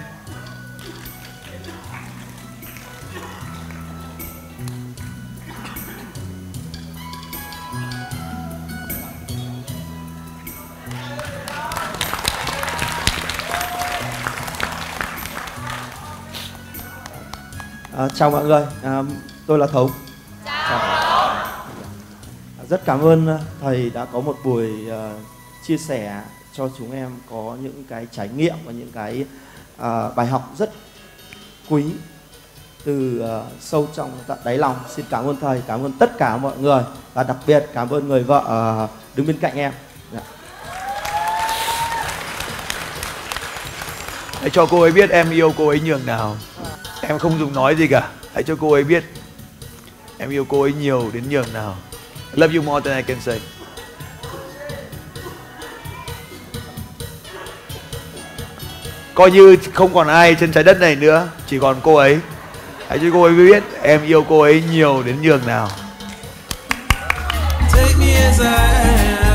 À, 18.01 18.09
chào 18.15 18.31
mọi 18.31 18.45
người, 18.45 18.63
à, 18.83 19.03
tôi 19.47 19.59
là 19.59 19.67
Thống. 19.67 19.91
Chào. 20.45 21.35
Rất 22.69 22.85
cảm 22.85 23.01
ơn 23.01 23.27
à, 23.29 23.39
thầy 23.61 23.91
đã 23.91 24.05
có 24.05 24.21
một 24.21 24.37
buổi 24.45 24.91
à, 24.91 25.13
chia 25.67 25.79
sẻ 25.79 26.23
cho 26.53 26.69
chúng 26.79 26.93
em 26.93 27.11
có 27.31 27.57
những 27.63 27.85
cái 27.89 28.07
trải 28.13 28.29
nghiệm 28.37 28.55
và 28.65 28.73
những 28.73 28.93
cái 28.93 29.25
à, 29.79 30.09
bài 30.17 30.27
học 30.27 30.55
rất 30.59 30.71
quý 31.69 31.85
từ 32.85 33.23
uh, 33.25 33.47
sâu 33.61 33.89
trong 33.95 34.11
tận 34.27 34.39
đáy 34.45 34.59
lòng. 34.59 34.77
Xin 34.97 35.05
cảm 35.11 35.27
ơn 35.27 35.37
thầy, 35.41 35.63
cảm 35.67 35.85
ơn 35.85 35.93
tất 35.93 36.19
cả 36.19 36.37
mọi 36.37 36.59
người 36.59 36.83
và 37.15 37.23
đặc 37.23 37.37
biệt 37.47 37.67
cảm 37.75 37.91
ơn 37.91 38.09
người 38.09 38.23
vợ 38.23 38.39
uh, 38.85 39.17
đứng 39.17 39.27
bên 39.27 39.39
cạnh 39.39 39.57
em. 39.57 39.73
Dạ. 40.13 40.21
Hãy 44.41 44.51
cho 44.51 44.67
cô 44.67 44.81
ấy 44.81 44.93
biết 44.93 45.11
em 45.11 45.31
yêu 45.31 45.55
cô 45.57 45.69
ấy 45.69 45.81
nhường 45.81 46.07
nào. 46.07 46.37
Em 47.03 47.19
không 47.19 47.39
dùng 47.39 47.55
nói 47.55 47.77
gì 47.77 47.87
cả. 47.87 48.11
Hãy 48.35 48.43
cho 48.43 48.57
cô 48.61 48.73
ấy 48.73 48.85
biết 48.85 49.05
em 50.19 50.31
yêu 50.31 50.45
cô 50.49 50.63
ấy 50.63 50.73
nhiều 50.73 51.11
đến 51.13 51.25
nhường 51.31 51.53
nào. 51.53 51.77
I 52.35 52.41
love 52.41 52.55
you 52.55 52.63
more 52.63 52.91
than 52.91 52.97
I 52.97 53.03
can 53.03 53.21
say. 53.21 53.41
Coi 59.21 59.31
như 59.31 59.57
không 59.75 59.95
còn 59.95 60.09
ai 60.09 60.35
trên 60.35 60.53
trái 60.53 60.65
đất 60.65 60.81
này 60.81 60.97
nữa, 60.97 61.29
chỉ 61.47 61.59
còn 61.59 61.77
cô 61.83 61.95
ấy 61.95 62.19
hãy 62.89 62.99
cho 62.99 63.07
cô 63.13 63.23
ấy 63.23 63.33
biết 63.33 63.63
em 63.83 64.01
yêu 64.07 64.25
cô 64.29 64.41
ấy 64.41 64.63
nhiều 64.73 65.03
đến 65.07 65.23
nhường 65.23 65.47
nào 65.47 65.69
Take 67.73 67.95
me 68.01 68.15
as 68.27 68.41
I 68.41 68.47
am. 68.47 69.30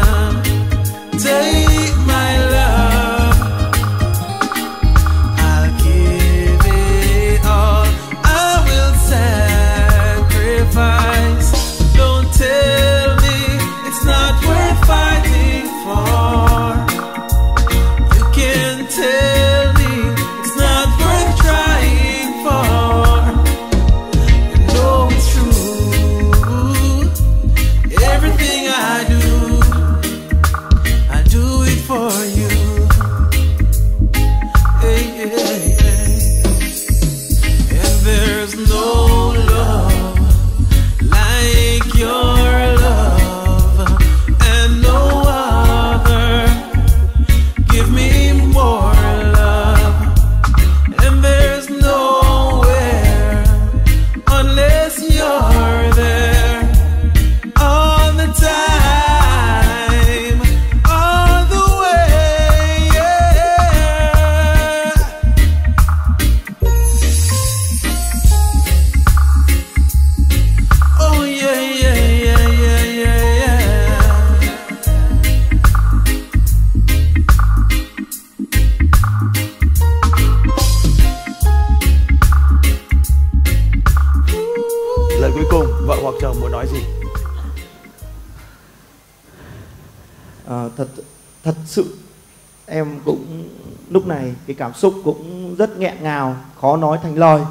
Em 92.75 92.99
cũng 93.05 93.49
lúc 93.89 94.07
này 94.07 94.33
cái 94.47 94.55
cảm 94.59 94.73
xúc 94.73 94.93
cũng 95.03 95.55
rất 95.55 95.77
nghẹn 95.77 95.93
ngào 96.01 96.35
khó 96.61 96.77
nói 96.77 96.97
thành 97.03 97.17
lời. 97.17 97.41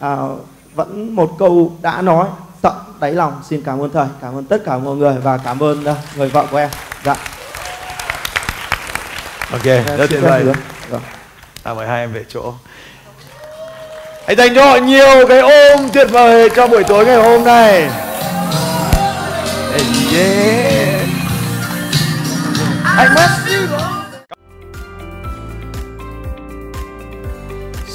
À, 0.00 0.16
vẫn 0.74 1.16
một 1.16 1.36
câu 1.38 1.72
đã 1.82 2.02
nói 2.02 2.26
tận 2.62 2.74
đáy 3.00 3.12
lòng 3.12 3.42
xin 3.48 3.62
cảm 3.62 3.80
ơn 3.82 3.90
thầy 3.90 4.06
cảm 4.22 4.34
ơn 4.34 4.44
tất 4.44 4.62
cả 4.64 4.78
mọi 4.78 4.96
người 4.96 5.14
và 5.22 5.38
cảm 5.38 5.62
ơn 5.62 5.80
uh, 5.80 5.96
người 6.16 6.28
vợ 6.28 6.46
của 6.50 6.56
em. 6.56 6.70
Dạ. 7.04 7.16
Ok 9.52 9.64
rất 9.98 10.10
tuyệt 10.10 10.22
vời. 10.22 10.44
à, 11.62 11.74
mời 11.74 11.86
hai 11.88 12.00
em 12.00 12.12
về 12.12 12.24
chỗ. 12.28 12.54
Hãy 14.26 14.36
dành 14.36 14.54
cho 14.54 14.66
họ 14.66 14.76
nhiều 14.76 15.26
cái 15.28 15.40
ôm 15.40 15.88
tuyệt 15.92 16.08
vời 16.10 16.48
cho 16.56 16.66
buổi 16.66 16.84
tối 16.84 17.06
ngày 17.06 17.16
hôm 17.16 17.44
nay. 17.44 17.90
Yeah. 20.12 21.00
anh 22.96 23.14
mất 23.14 23.28